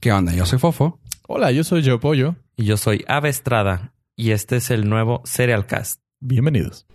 ¿Qué 0.00 0.12
onda? 0.12 0.32
Yo 0.32 0.44
soy 0.44 0.58
Fofo. 0.58 1.00
Hola, 1.26 1.50
yo 1.52 1.64
soy 1.64 1.84
Joe 1.84 1.98
Pollo. 1.98 2.36
Y 2.56 2.64
yo 2.64 2.76
soy 2.76 3.04
Ave 3.08 3.30
Estrada. 3.30 3.94
Y 4.14 4.32
este 4.32 4.56
es 4.56 4.70
el 4.70 4.88
nuevo 4.88 5.22
Serial 5.24 5.66
Cast. 5.66 6.02
Bienvenidos. 6.20 6.86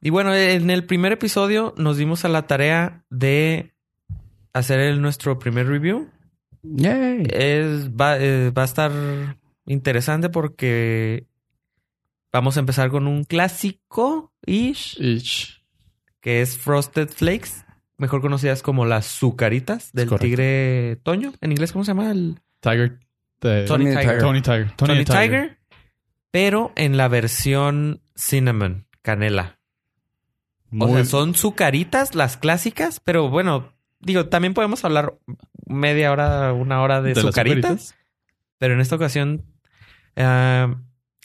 Y 0.00 0.10
bueno, 0.10 0.34
en 0.34 0.70
el 0.70 0.84
primer 0.86 1.12
episodio 1.12 1.74
nos 1.76 1.96
dimos 1.98 2.24
a 2.24 2.28
la 2.28 2.46
tarea 2.46 3.04
de 3.10 3.74
hacer 4.52 4.80
el, 4.80 5.02
nuestro 5.02 5.38
primer 5.38 5.68
review. 5.68 6.08
Yay. 6.62 7.26
Es, 7.30 7.90
va, 7.90 8.18
eh, 8.18 8.50
va 8.50 8.62
a 8.62 8.66
estar 8.66 8.92
interesante 9.66 10.30
porque 10.30 11.26
vamos 12.32 12.56
a 12.56 12.60
empezar 12.60 12.90
con 12.90 13.06
un 13.06 13.24
clásico-ish, 13.24 14.96
Ich. 15.00 15.62
que 16.20 16.40
es 16.40 16.56
Frosted 16.56 17.08
Flakes, 17.08 17.64
mejor 17.98 18.20
conocidas 18.20 18.62
como 18.62 18.84
las 18.86 19.06
sucaritas 19.06 19.92
del 19.92 20.08
correcto. 20.08 20.24
tigre 20.24 20.96
Toño. 21.02 21.32
¿En 21.40 21.52
inglés 21.52 21.72
cómo 21.72 21.84
se 21.84 21.90
llama? 21.90 22.10
El 22.10 22.40
Tiger. 22.60 22.98
Tony 23.38 23.64
Tony 23.66 23.84
Tiger. 23.86 24.18
Tony 24.18 24.42
Tiger. 24.42 24.72
Tony, 24.76 25.04
Tiger. 25.04 25.58
Pero 26.30 26.72
en 26.76 26.96
la 26.96 27.08
versión 27.08 28.00
cinnamon, 28.16 28.86
canela. 29.02 29.58
O 30.78 30.88
sea, 30.88 31.04
son 31.04 31.34
sucaritas, 31.34 32.14
las 32.14 32.38
clásicas, 32.38 32.98
pero 33.00 33.28
bueno, 33.28 33.74
digo, 34.00 34.28
también 34.28 34.54
podemos 34.54 34.84
hablar 34.86 35.18
media 35.66 36.10
hora, 36.12 36.54
una 36.54 36.80
hora 36.80 37.02
de, 37.02 37.10
de 37.10 37.14
las 37.16 37.24
sucaritas, 37.24 37.70
sucaritas. 37.82 37.94
pero 38.56 38.72
en 38.72 38.80
esta 38.80 38.96
ocasión 38.96 39.44
eh, 40.16 40.74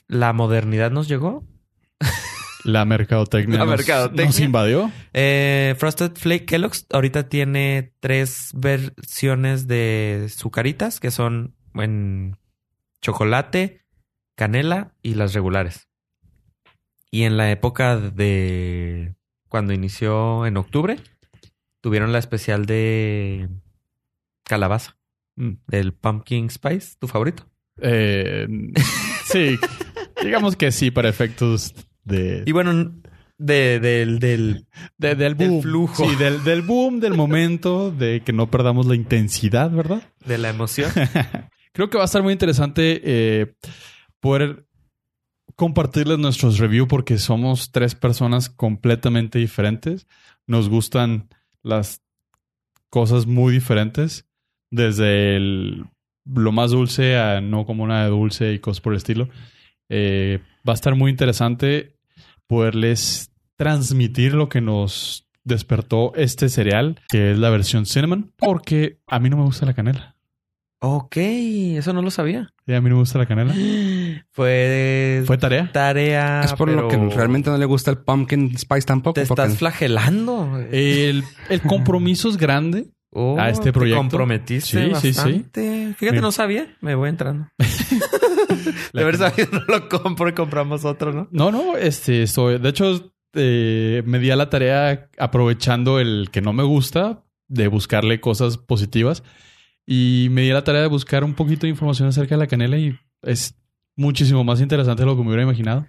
la 0.08 0.32
modernidad 0.32 0.90
nos 0.90 1.06
llegó. 1.08 1.44
La 2.64 2.84
mercadotecnia, 2.84 3.58
La 3.60 3.64
nos, 3.64 3.76
mercadotecnia. 3.76 4.26
nos 4.26 4.40
invadió. 4.40 4.92
Eh, 5.14 5.74
Frosted 5.78 6.12
Flake 6.16 6.44
Kellogg's 6.44 6.86
ahorita 6.90 7.28
tiene 7.28 7.94
tres 8.00 8.50
versiones 8.52 9.66
de 9.68 10.26
sucaritas 10.34 10.98
que 11.00 11.10
son 11.10 11.54
en 11.74 12.36
chocolate, 13.00 13.84
canela 14.34 14.92
y 15.02 15.14
las 15.14 15.32
regulares. 15.34 15.88
Y 17.10 17.22
en 17.22 17.36
la 17.36 17.50
época 17.50 17.96
de 17.96 19.14
cuando 19.48 19.72
inició 19.72 20.44
en 20.46 20.56
octubre, 20.58 20.98
tuvieron 21.80 22.12
la 22.12 22.18
especial 22.18 22.66
de 22.66 23.48
calabaza, 24.44 24.96
Mm. 25.36 25.52
del 25.68 25.94
pumpkin 25.94 26.50
spice, 26.50 26.96
tu 26.98 27.06
favorito. 27.06 27.48
Eh, 27.80 28.48
sí, 29.24 29.56
digamos 30.22 30.56
que 30.56 30.72
sí, 30.72 30.90
para 30.90 31.08
efectos 31.08 31.74
de, 32.04 32.42
Y 32.46 32.52
bueno, 32.52 32.92
de, 33.38 33.78
del, 33.80 34.18
del 34.18 34.66
de- 34.98 35.14
del 35.14 35.36
del 35.36 35.48
boom. 35.48 35.62
flujo. 35.62 36.08
Sí, 36.08 36.16
del, 36.16 36.42
del 36.44 36.62
boom, 36.62 37.00
del 37.00 37.14
momento, 37.14 37.90
de 37.90 38.22
que 38.24 38.32
no 38.32 38.50
perdamos 38.50 38.86
la 38.86 38.94
intensidad, 38.94 39.70
¿verdad? 39.70 40.02
de 40.24 40.38
la 40.38 40.48
emoción. 40.50 40.90
Creo 41.72 41.90
que 41.90 41.96
va 41.98 42.04
a 42.04 42.06
estar 42.06 42.22
muy 42.22 42.32
interesante 42.32 43.00
eh, 43.04 43.54
poder 44.20 44.66
compartirles 45.54 46.18
nuestros 46.18 46.58
reviews 46.58 46.88
porque 46.88 47.18
somos 47.18 47.70
tres 47.72 47.94
personas 47.94 48.48
completamente 48.50 49.38
diferentes. 49.38 50.06
Nos 50.46 50.68
gustan 50.68 51.28
las 51.62 52.00
cosas 52.90 53.26
muy 53.26 53.52
diferentes, 53.52 54.26
desde 54.70 55.36
el- 55.36 55.84
lo 56.24 56.52
más 56.52 56.70
dulce 56.72 57.16
a 57.16 57.40
no 57.40 57.64
como 57.66 57.84
una 57.84 58.04
de 58.04 58.10
dulce 58.10 58.52
y 58.52 58.58
cosas 58.58 58.80
por 58.80 58.92
el 58.92 58.98
estilo. 58.98 59.28
Eh, 59.88 60.40
va 60.68 60.72
a 60.72 60.74
estar 60.74 60.94
muy 60.94 61.10
interesante 61.10 61.96
poderles 62.46 63.30
transmitir 63.56 64.34
lo 64.34 64.48
que 64.48 64.60
nos 64.60 65.26
despertó 65.44 66.12
este 66.14 66.48
cereal, 66.48 67.00
que 67.08 67.32
es 67.32 67.38
la 67.38 67.50
versión 67.50 67.86
cinnamon, 67.86 68.32
porque 68.36 68.98
a 69.06 69.18
mí 69.18 69.30
no 69.30 69.36
me 69.38 69.44
gusta 69.44 69.64
la 69.66 69.74
canela. 69.74 70.14
ok, 70.80 71.16
eso 71.16 71.92
no 71.92 72.02
lo 72.02 72.10
sabía. 72.10 72.52
Sí, 72.66 72.74
a 72.74 72.80
mí 72.80 72.88
no 72.90 72.96
me 72.96 73.00
gusta 73.02 73.18
la 73.18 73.26
canela. 73.26 73.54
Fue, 74.30 75.22
Fue 75.26 75.38
tarea. 75.38 75.70
tarea. 75.72 76.42
es 76.44 76.52
por 76.52 76.70
lo 76.70 76.86
que 76.88 76.96
realmente 76.96 77.50
no 77.50 77.56
le 77.58 77.64
gusta 77.64 77.90
el 77.90 77.98
pumpkin 77.98 78.56
spice 78.58 78.82
tampoco. 78.86 79.14
Te 79.14 79.22
estás 79.22 79.56
flagelando. 79.56 80.58
El, 80.70 81.24
el 81.48 81.60
compromiso 81.62 82.28
es 82.28 82.36
grande. 82.36 82.86
Oh, 83.10 83.38
a 83.40 83.48
este 83.48 83.64
te 83.64 83.72
proyecto. 83.72 84.00
comprometiste 84.02 84.90
Sí, 84.90 84.94
sí, 85.00 85.12
sí. 85.14 85.18
bastante. 85.18 85.94
Fíjate, 85.96 86.16
Me- 86.16 86.22
no 86.22 86.30
sabía. 86.30 86.76
Me 86.82 86.94
voy 86.94 87.08
entrando. 87.08 87.48
De 88.92 89.02
haber 89.02 89.16
sabido, 89.16 89.48
no 89.52 89.64
lo 89.68 89.88
compro 89.88 90.28
y 90.28 90.32
compramos 90.32 90.84
otro, 90.84 91.12
¿no? 91.12 91.28
No, 91.30 91.50
no, 91.50 91.76
este, 91.76 92.22
estoy, 92.22 92.58
de 92.58 92.68
hecho, 92.68 93.12
eh, 93.34 94.02
me 94.06 94.18
di 94.18 94.30
a 94.30 94.36
la 94.36 94.50
tarea 94.50 95.08
aprovechando 95.18 96.00
el 96.00 96.28
que 96.32 96.40
no 96.40 96.52
me 96.52 96.62
gusta 96.62 97.24
de 97.48 97.68
buscarle 97.68 98.20
cosas 98.20 98.56
positivas 98.58 99.22
y 99.86 100.28
me 100.30 100.42
di 100.42 100.50
a 100.50 100.54
la 100.54 100.64
tarea 100.64 100.82
de 100.82 100.88
buscar 100.88 101.24
un 101.24 101.34
poquito 101.34 101.62
de 101.66 101.70
información 101.70 102.08
acerca 102.08 102.34
de 102.34 102.40
la 102.40 102.46
canela 102.46 102.76
y 102.78 102.98
es 103.22 103.54
muchísimo 103.96 104.44
más 104.44 104.60
interesante 104.60 105.02
de 105.02 105.06
lo 105.06 105.16
que 105.16 105.22
me 105.22 105.28
hubiera 105.28 105.42
imaginado. 105.42 105.86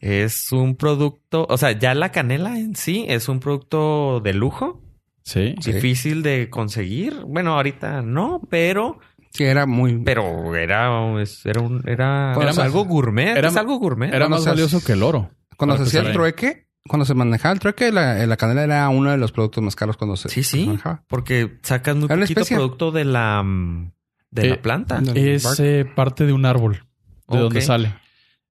Es 0.00 0.52
un 0.52 0.76
producto, 0.76 1.46
o 1.48 1.56
sea, 1.56 1.72
ya 1.72 1.94
la 1.94 2.10
canela 2.12 2.58
en 2.58 2.74
sí 2.76 3.04
es 3.08 3.28
un 3.28 3.40
producto 3.40 4.20
de 4.20 4.34
lujo, 4.34 4.80
Sí. 5.22 5.54
Sí. 5.60 5.72
difícil 5.72 6.22
de 6.22 6.50
conseguir. 6.50 7.14
Bueno, 7.26 7.54
ahorita 7.54 8.02
no, 8.02 8.42
pero, 8.50 8.98
Sí, 9.34 9.44
era 9.44 9.66
muy... 9.66 9.98
pero 10.04 10.54
era, 10.54 10.86
era, 11.44 11.60
un, 11.60 11.82
era, 11.86 12.32
Era 12.34 12.44
más- 12.46 12.58
algo 12.58 12.84
gourmet. 12.84 13.36
era- 13.36 13.48
es 13.48 13.56
algo 13.56 13.78
gourmet. 13.78 14.14
Era 14.14 14.28
más 14.28 14.46
valioso 14.46 14.82
que 14.82 14.92
el 14.92 15.02
oro. 15.02 15.30
Cuando 15.56 15.76
se 15.76 15.82
hacía 15.82 16.00
el 16.00 16.12
trueque, 16.12 16.68
cuando 16.86 17.04
se 17.04 17.14
manejaba 17.14 17.52
el 17.52 17.58
trueque, 17.58 17.90
la, 17.92 18.24
la 18.26 18.36
canela 18.36 18.62
era 18.64 18.88
uno 18.88 19.10
de 19.10 19.16
los 19.18 19.32
productos 19.32 19.62
más 19.62 19.74
caros 19.76 19.96
cuando 19.96 20.16
se 20.16 20.28
Sí, 20.28 20.42
sí. 20.44 20.66
manejaba. 20.66 21.02
Porque 21.08 21.58
sacas 21.62 21.96
muy 21.96 22.04
Era 22.06 22.14
una 22.14 22.22
poquito 22.24 22.40
especie. 22.40 22.56
producto 22.56 22.92
de 22.92 23.04
la, 23.04 23.42
mm, 23.42 23.92
de 24.30 24.48
la 24.48 24.54
Eh, 24.54 24.58
planta. 24.58 25.02
Es 25.14 25.42
Bark. 25.44 25.60
eh, 25.60 25.84
parte 25.84 26.26
de 26.26 26.32
un 26.32 26.46
árbol 26.46 26.84
de 27.28 27.38
donde 27.38 27.60
sale. 27.60 27.94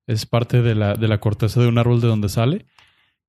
Es 0.05 0.25
parte 0.25 0.61
de 0.61 0.75
la, 0.75 0.95
de 0.95 1.07
la 1.07 1.19
corteza 1.19 1.61
de 1.61 1.67
un 1.67 1.77
árbol 1.77 2.01
de 2.01 2.07
donde 2.07 2.27
sale. 2.27 2.65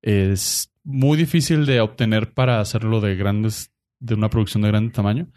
Es 0.01 0.71
muy 0.83 1.17
difícil 1.17 1.65
de 1.65 1.79
obtener 1.81 2.33
para 2.33 2.59
hacerlo 2.59 2.99
de 3.01 3.15
grandes, 3.15 3.71
de 3.99 4.13
una 4.15 4.29
producción 4.29 4.63
de 4.63 4.69
grande 4.69 4.91
tamaño. 4.91 5.27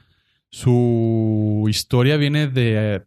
Su 0.50 1.66
historia 1.68 2.16
viene 2.16 2.46
de 2.48 3.04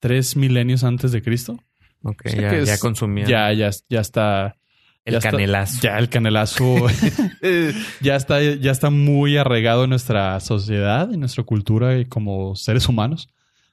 tres 0.00 0.36
milenios 0.36 0.84
antes 0.84 1.12
de 1.12 1.22
Cristo. 1.22 1.58
Ok, 2.02 2.22
O 2.26 2.28
sea 2.28 2.40
ya, 2.40 2.56
es- 2.58 2.66
ya 2.68 2.78
consumía 2.78 3.26
Ya, 3.26 3.52
ya, 3.52 3.70
ya 3.88 4.00
está. 4.00 4.56
el 5.04 5.12
ya 5.12 5.18
está- 5.18 5.30
canelazo. 5.30 5.80
ya 5.82 5.98
el 5.98 6.08
canelazo 6.08 6.74
ya 8.00 8.16
está, 8.16 8.40
ya 8.42 8.70
está 8.72 8.90
muy 8.90 9.36
arraigado 9.36 9.84
en 9.84 9.90
nuestra 9.90 10.38
sociedad, 10.40 11.12
en 11.12 11.20
nuestra 11.20 11.44
cultura 11.44 11.98
y 11.98 12.04
como 12.06 12.54
seres 12.56 12.88
humanos. 12.88 13.28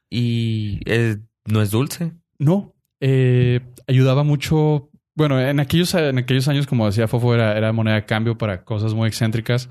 y 0.10 0.80
eh, 0.86 1.18
no 1.46 1.62
es 1.62 1.72
dulce. 1.72 2.12
No, 2.38 2.74
eh, 3.02 3.60
ayudaba 3.88 4.24
mucho. 4.24 4.90
Bueno, 5.16 5.40
en 5.42 5.60
aquellos, 5.60 5.94
en 5.96 6.18
aquellos 6.20 6.48
años, 6.48 6.68
como 6.68 6.86
decía 6.86 7.08
Fofo, 7.08 7.34
era, 7.36 7.58
era 7.58 7.74
moneda 7.74 7.96
de 7.96 8.06
cambio 8.06 8.38
para 8.38 8.64
cosas 8.64 8.94
muy 8.94 9.08
excéntricas. 9.08 9.70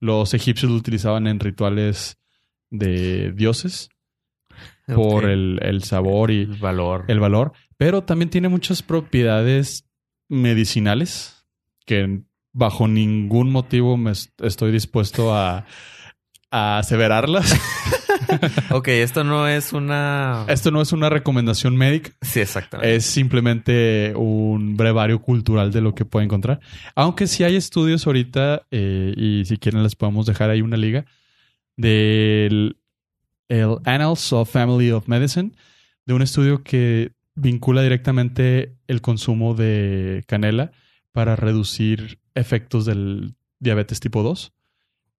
Los 0.00 0.34
egipcios 0.34 0.70
lo 0.72 0.76
utilizaban 0.78 1.26
en 1.26 1.38
rituales 1.40 2.18
de 2.72 3.30
dioses 3.32 3.88
por 4.92 5.24
el, 5.26 5.60
el 5.62 5.84
sabor 5.84 6.30
y 6.32 6.40
El 6.42 6.56
valor. 6.56 7.04
el 7.06 7.20
valor, 7.20 7.52
pero 7.76 8.02
también 8.02 8.30
tiene 8.30 8.48
muchas 8.48 8.82
propiedades 8.82 9.88
medicinales 10.28 11.46
que 11.86 12.22
bajo 12.52 12.88
ningún 12.88 13.50
motivo 13.50 13.96
me 13.96 14.10
est- 14.10 14.40
estoy 14.42 14.72
dispuesto 14.72 15.34
a, 15.34 15.64
a 16.50 16.78
aseverarlas. 16.78 17.54
ok, 18.70 18.88
esto 18.88 19.24
no 19.24 19.46
es 19.48 19.72
una... 19.72 20.44
Esto 20.48 20.70
no 20.70 20.80
es 20.82 20.92
una 20.92 21.08
recomendación 21.08 21.76
médica. 21.76 22.10
Sí, 22.20 22.40
exactamente. 22.40 22.94
Es 22.96 23.04
simplemente 23.06 24.14
un 24.16 24.76
brevario 24.76 25.20
cultural 25.22 25.70
de 25.72 25.80
lo 25.80 25.94
que 25.94 26.04
puede 26.04 26.24
encontrar. 26.24 26.60
Aunque 26.94 27.26
sí 27.26 27.44
hay 27.44 27.56
estudios 27.56 28.06
ahorita, 28.06 28.66
eh, 28.70 29.14
y 29.16 29.44
si 29.44 29.56
quieren 29.58 29.82
les 29.82 29.94
podemos 29.96 30.26
dejar 30.26 30.50
ahí 30.50 30.60
una 30.62 30.76
liga, 30.76 31.04
del 31.76 32.76
el 33.48 33.76
Annals 33.84 34.32
of 34.32 34.50
Family 34.50 34.90
of 34.90 35.08
Medicine, 35.08 35.52
de 36.06 36.14
un 36.14 36.22
estudio 36.22 36.62
que 36.62 37.12
vincula 37.34 37.82
directamente 37.82 38.76
el 38.86 39.00
consumo 39.00 39.54
de 39.54 40.24
canela 40.26 40.72
para 41.12 41.36
reducir 41.36 42.18
efectos 42.34 42.86
del 42.86 43.34
diabetes 43.58 44.00
tipo 44.00 44.22
2 44.22 44.52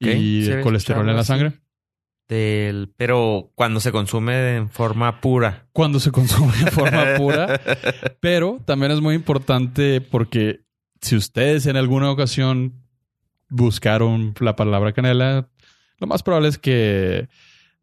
Ok, 0.01 0.07
y 0.07 0.49
había 0.49 0.61
colesterol 0.61 1.07
en 1.07 1.15
la 1.15 1.23
sangre. 1.23 1.53
Del... 2.27 2.91
Pero 2.97 3.51
cuando 3.55 3.79
se 3.79 3.91
consume 3.91 4.55
en 4.55 4.69
forma 4.69 5.21
pura. 5.21 5.67
Cuando 5.71 5.99
se 5.99 6.11
consume 6.11 6.55
de 6.57 6.71
forma 6.71 7.05
pura. 7.17 7.61
Pero 8.19 8.59
también 8.65 8.91
es 8.91 9.01
muy 9.01 9.15
importante 9.15 10.01
porque 10.01 10.61
si 11.01 11.15
ustedes 11.15 11.65
en 11.65 11.77
alguna 11.77 12.09
ocasión 12.11 12.81
buscaron 13.49 14.33
la 14.39 14.55
palabra 14.55 14.93
canela, 14.93 15.49
lo 16.03 16.07
más 16.07 16.21
probable 16.21 16.49
es 16.49 16.57
que 16.57 17.29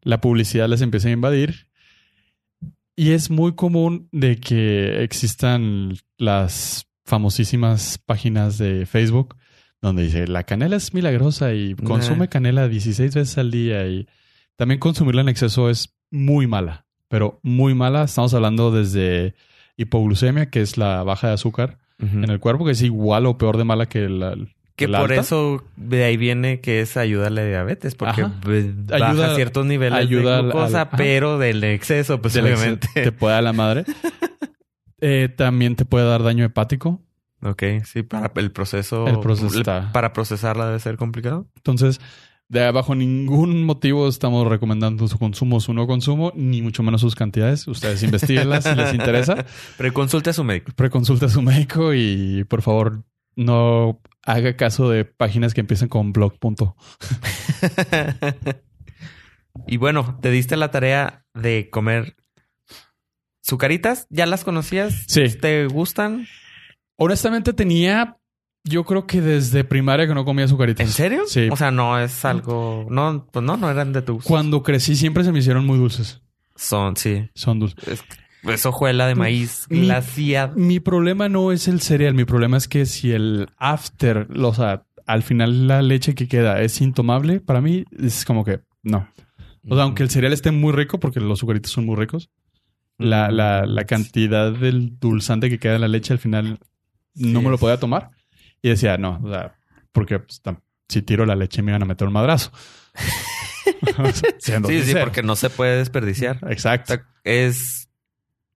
la 0.03 0.21
publicidad 0.21 0.69
les 0.69 0.81
empiece 0.81 1.09
a 1.09 1.11
invadir. 1.11 1.67
Y 2.95 3.13
es 3.13 3.31
muy 3.31 3.55
común 3.55 4.09
de 4.11 4.39
que 4.39 5.01
existan 5.03 5.95
las 6.19 6.85
famosísimas 7.03 7.97
páginas 7.97 8.59
de 8.59 8.85
Facebook 8.85 9.35
donde 9.81 10.03
dice 10.03 10.27
la 10.27 10.43
canela 10.43 10.75
es 10.75 10.93
milagrosa 10.93 11.55
y 11.55 11.73
consume 11.73 12.25
Nah. 12.25 12.27
canela 12.27 12.67
16 12.67 13.15
veces 13.15 13.37
al 13.39 13.49
día 13.49 13.87
y 13.87 14.07
también 14.55 14.79
consumirla 14.79 15.21
en 15.21 15.29
exceso 15.29 15.71
es 15.71 15.97
muy 16.11 16.45
mala, 16.45 16.85
pero 17.07 17.39
muy 17.41 17.73
mala. 17.73 18.03
Estamos 18.03 18.35
hablando 18.35 18.69
desde 18.69 19.33
hipoglucemia, 19.77 20.51
que 20.51 20.61
es 20.61 20.77
la 20.77 21.01
baja 21.01 21.29
de 21.29 21.33
azúcar 21.33 21.79
en 21.97 22.29
el 22.29 22.39
cuerpo, 22.39 22.65
que 22.65 22.73
es 22.73 22.83
igual 22.83 23.25
o 23.25 23.39
peor 23.39 23.57
de 23.57 23.63
mala 23.63 23.87
que 23.87 24.07
la, 24.09 24.35
Que 24.75 24.87
por 24.87 24.95
alta. 25.11 25.15
eso 25.15 25.63
de 25.75 26.03
ahí 26.03 26.17
viene 26.17 26.59
que 26.61 26.81
es 26.81 26.97
ayuda 26.97 27.27
a 27.27 27.29
la 27.29 27.43
diabetes, 27.45 27.93
porque 27.95 28.21
Ajá. 28.21 28.33
baja 28.43 29.09
Ayuda- 29.11 29.35
ciertos 29.35 29.65
niveles 29.65 29.99
ayuda 29.99 30.37
de 30.37 30.43
glucosa, 30.43 30.81
al- 30.83 30.89
pero 30.97 31.37
del 31.37 31.63
exceso, 31.63 32.21
pues 32.21 32.33
del 32.33 32.45
obviamente. 32.45 32.87
te 32.93 33.11
puede 33.11 33.35
dar 33.35 33.43
la 33.43 33.53
madre. 33.53 33.85
Eh, 35.03 35.29
también 35.35 35.75
te 35.75 35.83
puede 35.85 36.05
dar 36.05 36.21
daño 36.21 36.45
hepático. 36.45 37.01
Ok, 37.41 37.63
sí, 37.85 38.03
para 38.03 38.31
el 38.35 38.51
proceso. 38.51 39.07
El 39.07 39.19
proceso 39.19 39.57
está- 39.57 39.91
Para 39.91 40.13
procesarla 40.13 40.67
debe 40.67 40.79
ser 40.79 40.95
complicado. 40.97 41.47
Entonces, 41.55 41.99
de 42.49 42.69
bajo 42.71 42.93
ningún 42.93 43.63
motivo 43.63 44.07
estamos 44.07 44.47
recomendando 44.47 45.07
su 45.07 45.17
consumo, 45.17 45.59
su 45.59 45.73
no 45.73 45.87
consumo, 45.87 46.31
ni 46.35 46.61
mucho 46.61 46.83
menos 46.83 47.01
sus 47.01 47.15
cantidades. 47.15 47.67
Ustedes 47.67 48.03
investiguenlas 48.03 48.63
si 48.65 48.75
les 48.75 48.93
interesa. 48.93 49.43
Pero 49.77 49.91
consulte 49.91 50.29
a 50.29 50.33
su 50.33 50.43
médico. 50.43 50.71
Preconsulta 50.75 51.25
a 51.25 51.29
su 51.29 51.41
médico 51.41 51.95
y 51.95 52.43
por 52.43 52.61
favor 52.61 53.01
no 53.35 53.99
haga 54.23 54.55
caso 54.55 54.89
de 54.89 55.05
páginas 55.05 55.53
que 55.53 55.61
empiecen 55.61 55.89
con 55.89 56.13
blog. 56.13 56.37
punto. 56.39 56.75
y 59.67 59.77
bueno, 59.77 60.17
te 60.21 60.31
diste 60.31 60.57
la 60.57 60.71
tarea 60.71 61.25
de 61.33 61.69
comer 61.69 62.15
sucaritas. 63.41 64.07
¿Ya 64.09 64.25
las 64.25 64.43
conocías? 64.43 65.05
Sí. 65.07 65.23
¿Te 65.39 65.67
gustan? 65.67 66.27
Honestamente 66.97 67.53
tenía, 67.53 68.17
yo 68.63 68.83
creo 68.85 69.07
que 69.07 69.21
desde 69.21 69.63
primaria 69.63 70.07
que 70.07 70.13
no 70.13 70.25
comía 70.25 70.45
azucaritas. 70.45 70.85
¿En 70.85 70.93
serio? 70.93 71.23
Sí. 71.27 71.49
O 71.51 71.55
sea, 71.55 71.71
no 71.71 71.99
es 71.99 72.23
algo. 72.25 72.87
No, 72.89 73.27
pues 73.31 73.43
no, 73.43 73.57
no 73.57 73.69
eran 73.69 73.93
de 73.93 74.01
tu 74.01 74.15
gusto. 74.15 74.29
Cuando 74.29 74.63
crecí 74.63 74.95
siempre 74.95 75.23
se 75.23 75.31
me 75.31 75.39
hicieron 75.39 75.65
muy 75.65 75.77
dulces. 75.77 76.21
Son, 76.55 76.95
sí. 76.95 77.29
Son 77.33 77.59
dulces. 77.59 78.03
Es, 78.43 78.65
hojuela 78.65 79.07
de 79.07 79.15
maíz 79.15 79.65
Mi- 79.69 79.81
glaciada. 79.81 80.53
Mi 80.55 80.79
problema 80.79 81.29
no 81.29 81.51
es 81.51 81.67
el 81.67 81.81
cereal, 81.81 82.13
mi 82.13 82.25
problema 82.25 82.57
es 82.57 82.67
que 82.67 82.85
si 82.85 83.11
el 83.11 83.47
after, 83.57 84.27
o 84.39 84.53
sea, 84.53 84.83
al 85.05 85.23
final 85.23 85.67
la 85.67 85.81
leche 85.81 86.15
que 86.15 86.27
queda 86.27 86.61
es 86.61 86.81
intomable, 86.81 87.39
para 87.39 87.61
mí 87.61 87.85
es 87.99 88.25
como 88.25 88.43
que 88.45 88.61
no. 88.83 89.07
O 89.69 89.75
sea, 89.75 89.83
aunque 89.83 90.01
el 90.03 90.09
cereal 90.09 90.33
esté 90.33 90.51
muy 90.51 90.71
rico, 90.73 90.99
porque 90.99 91.19
los 91.19 91.39
azucaritos 91.39 91.71
son 91.71 91.85
muy 91.85 91.95
ricos, 91.95 92.29
la, 92.97 93.29
la, 93.31 93.65
la 93.65 93.83
cantidad 93.85 94.51
del 94.51 94.99
dulzante 94.99 95.49
que 95.49 95.59
queda 95.59 95.75
en 95.75 95.81
la 95.81 95.87
leche 95.87 96.13
al 96.13 96.19
final 96.19 96.59
no 97.15 97.39
Sí. 97.39 97.45
me 97.45 97.51
lo 97.51 97.57
podía 97.57 97.79
tomar. 97.79 98.09
Y 98.61 98.69
decía, 98.69 98.97
no, 98.97 99.19
o 99.23 99.29
sea, 99.29 99.55
porque 99.91 100.19
pues, 100.19 100.41
si 100.87 101.01
tiro 101.01 101.25
la 101.25 101.35
leche 101.35 101.61
me 101.61 101.71
iban 101.71 101.81
a 101.83 101.85
meter 101.85 102.07
un 102.07 102.13
madrazo. 102.13 102.51
Sí, 104.39 104.83
sí, 104.83 104.93
porque 104.99 105.23
no 105.23 105.35
se 105.35 105.49
puede 105.49 105.77
desperdiciar. 105.77 106.39
O 106.43 106.49
Exacto. 106.49 106.93
sea, 106.95 107.05
es 107.23 107.80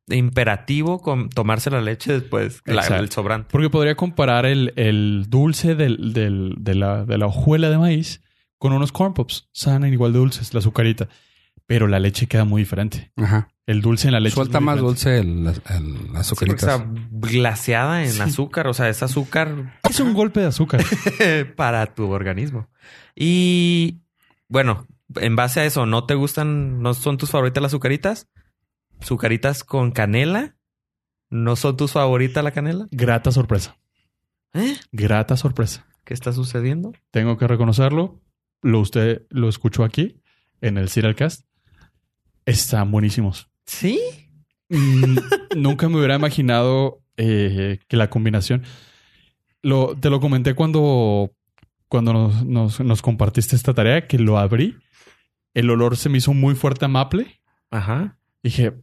imperativo 0.08 1.02
con 1.02 1.30
tomarse 1.30 1.70
la 1.70 1.82
leche 1.82 2.14
después, 2.14 2.62
la- 2.66 2.86
el 3.00 3.10
sobrante. 3.12 3.50
Porque 3.52 3.70
podría 3.70 3.96
comparar 3.96 4.46
el, 4.46 4.74
el 4.76 5.26
dulce 5.30 5.76
del, 5.76 6.14
del- 6.14 6.56
de, 6.60 6.76
la, 6.76 7.06
de 7.06 7.18
la 7.18 7.26
hojuela 7.28 7.70
de 7.70 7.78
maíz 7.78 8.22
con 8.58 8.74
unos 8.74 8.92
corn 8.92 9.14
pops. 9.14 9.50
Saben 9.52 9.92
igual 9.92 10.14
de 10.14 10.20
dulces, 10.20 10.54
la 10.54 10.60
azucarita. 10.60 11.08
Pero 11.68 11.88
la 11.88 11.98
leche 12.00 12.28
queda 12.28 12.46
muy 12.46 12.62
diferente. 12.62 13.12
Ajá. 13.16 13.48
El 13.66 13.82
dulce 13.82 14.08
en 14.08 14.14
la 14.14 14.20
leche. 14.20 14.30
es 14.34 14.36
Suelta 14.36 14.60
muy 14.60 14.66
más 14.68 14.76
diferente. 14.76 15.48
dulce 15.48 15.74
el, 15.74 16.16
el 16.16 16.24
Sí, 16.24 17.10
glaciada 17.10 18.04
en 18.04 18.12
Sí. 18.12 18.22
azúcar. 18.22 18.68
O 18.68 18.74
sea, 18.76 18.88
es 18.90 19.02
azúcar 19.02 19.80
Es 19.90 20.00
un 20.00 20.14
golpe 20.14 20.42
de 20.42 20.46
azúcar. 20.48 20.84
para 21.56 21.88
tu 21.96 22.12
organismo. 22.12 22.70
Y 23.16 24.02
bueno, 24.48 24.86
en 25.16 25.36
base 25.36 25.62
a 25.62 25.66
eso, 25.66 25.88
¿no 25.88 26.06
te 26.06 26.14
gustan, 26.14 26.82
no 26.84 26.94
son 26.94 27.18
tus 27.18 27.32
favoritas 27.32 27.64
las 27.64 27.72
azucaritas? 27.72 28.28
¿Azucaritas 29.02 29.64
con 29.64 29.92
canela? 29.92 30.56
¿No 31.30 31.56
son 31.56 31.78
tus 31.78 31.92
favoritas 31.92 32.44
la 32.44 32.52
canela? 32.52 32.88
Grata 32.92 33.32
sorpresa. 33.32 33.78
¿Eh? 34.54 34.76
Grata 34.92 35.38
sorpresa. 35.38 35.86
¿Qué 36.04 36.14
está 36.14 36.32
sucediendo? 36.34 36.94
Tengo 37.12 37.38
que 37.38 37.48
reconocerlo. 37.48 38.22
Lo 38.62 38.80
usted 38.80 39.24
lo 39.30 39.50
escuchó 39.50 39.84
aquí 39.84 40.22
en 40.62 40.78
el 40.78 40.90
Serialcast. 40.90 41.46
Están 42.46 42.92
buenísimos. 42.92 43.50
¿Sí? 43.66 44.00
Mm, 44.70 45.18
nunca 45.58 45.90
me 45.90 45.98
hubiera 45.98 46.16
imaginado 46.16 47.02
eh, 47.18 47.80
que 47.88 47.98
la 47.98 48.10
combinación. 48.10 48.64
Lo, 49.62 49.96
te 49.96 50.10
lo 50.12 50.20
comenté 50.20 50.54
cuando, 50.54 51.32
cuando 51.88 52.14
nos, 52.14 52.46
nos- 52.46 52.80
nos 52.80 53.02
compartiste 53.02 53.56
esta 53.56 53.74
tarea, 53.74 54.08
que 54.08 54.20
lo 54.20 54.38
abrí. 54.38 54.78
El 55.56 55.70
olor 55.70 55.98
se 55.98 56.10
me 56.10 56.20
hizo 56.20 56.34
muy 56.34 56.54
fuerte 56.56 56.86
a 56.86 56.88
maple. 56.88 57.40
Ajá. 57.72 58.18
Dije, 58.46 58.74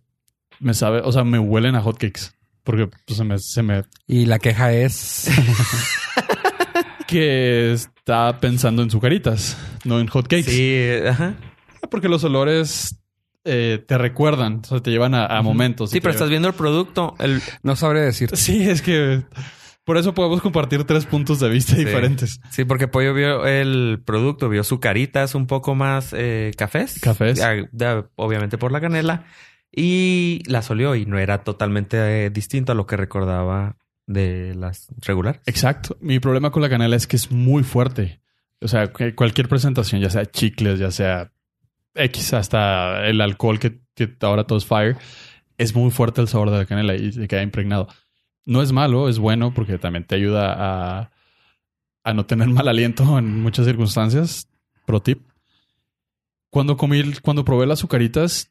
me 0.58 0.74
sabe, 0.74 1.02
o 1.04 1.12
sea, 1.12 1.22
me 1.22 1.38
huelen 1.38 1.76
a 1.76 1.82
hotcakes. 1.82 2.32
Porque 2.64 2.88
pues, 3.06 3.16
se 3.16 3.22
me, 3.22 3.38
se 3.38 3.62
me 3.62 3.84
Y 4.08 4.26
la 4.26 4.40
queja 4.40 4.72
es... 4.72 5.30
que 7.06 7.72
está 7.72 8.40
pensando 8.40 8.82
en 8.82 8.90
sucaritas, 8.90 9.56
no 9.84 10.00
en 10.00 10.08
hotcakes. 10.08 10.50
Sí, 10.50 11.06
ajá. 11.06 11.36
Porque 11.92 12.08
los 12.08 12.24
olores 12.24 12.98
eh, 13.44 13.84
te 13.86 13.98
recuerdan, 13.98 14.62
o 14.64 14.66
sea, 14.66 14.80
te 14.80 14.90
llevan 14.90 15.14
a, 15.14 15.26
a 15.26 15.42
momentos. 15.42 15.90
Sí, 15.90 16.00
pero 16.00 16.10
estás 16.12 16.28
viendo 16.28 16.48
el 16.48 16.54
producto. 16.54 17.14
El, 17.20 17.40
No 17.62 17.76
sabré 17.76 18.00
decir. 18.00 18.30
Sí, 18.36 18.68
es 18.68 18.82
que 18.82 19.22
por 19.84 19.96
eso 19.96 20.12
podemos 20.14 20.40
compartir 20.40 20.82
tres 20.84 21.06
puntos 21.06 21.38
de 21.38 21.48
vista 21.50 21.74
Sí. 21.76 21.84
diferentes. 21.84 22.40
sí, 22.50 22.64
porque 22.64 22.88
Pollo 22.88 23.14
vio 23.14 23.46
el 23.46 24.00
producto, 24.04 24.48
vio 24.48 24.64
sucaritas 24.64 25.36
un 25.36 25.46
poco 25.46 25.76
más 25.76 26.12
eh, 26.16 26.50
cafés. 26.56 26.98
Cafés. 27.00 27.40
Ah, 27.40 28.04
obviamente 28.16 28.58
por 28.58 28.72
la 28.72 28.80
canela. 28.80 29.24
Y 29.74 30.42
las 30.46 30.70
olió 30.70 30.94
y 30.94 31.06
no 31.06 31.18
era 31.18 31.44
totalmente 31.44 32.26
eh, 32.26 32.30
distinto 32.30 32.72
a 32.72 32.74
lo 32.74 32.86
que 32.86 32.98
recordaba 32.98 33.78
de 34.06 34.54
las 34.54 34.88
regulares. 34.98 35.40
Exacto. 35.46 35.96
Mi 36.00 36.20
problema 36.20 36.50
con 36.50 36.60
la 36.60 36.68
canela 36.68 36.94
es 36.96 37.06
que 37.06 37.16
es 37.16 37.30
muy 37.30 37.62
fuerte. 37.62 38.20
O 38.60 38.68
sea, 38.68 38.92
cualquier 38.92 39.48
presentación, 39.48 40.00
ya 40.00 40.10
sea 40.10 40.26
chicles, 40.26 40.78
ya 40.78 40.90
sea 40.90 41.32
X, 41.94 42.34
hasta 42.34 43.06
el 43.06 43.20
alcohol 43.20 43.58
que, 43.58 43.80
que 43.94 44.14
ahora 44.20 44.44
todo 44.44 44.58
es 44.58 44.66
fire, 44.66 44.96
es 45.58 45.74
muy 45.74 45.90
fuerte 45.90 46.20
el 46.20 46.28
sabor 46.28 46.50
de 46.50 46.58
la 46.58 46.66
canela 46.66 46.94
y 46.94 47.12
se 47.12 47.26
queda 47.26 47.42
impregnado. 47.42 47.88
No 48.44 48.62
es 48.62 48.72
malo, 48.72 49.08
es 49.08 49.18
bueno 49.18 49.54
porque 49.54 49.78
también 49.78 50.04
te 50.04 50.14
ayuda 50.16 50.54
a, 50.56 51.10
a 52.04 52.14
no 52.14 52.26
tener 52.26 52.48
mal 52.48 52.68
aliento 52.68 53.18
en 53.18 53.40
muchas 53.42 53.66
circunstancias. 53.66 54.48
Pro 54.84 55.00
tip. 55.00 55.22
Cuando 56.50 56.76
comí, 56.76 57.14
cuando 57.22 57.44
probé 57.44 57.66
las 57.66 57.78
azucaritas, 57.78 58.50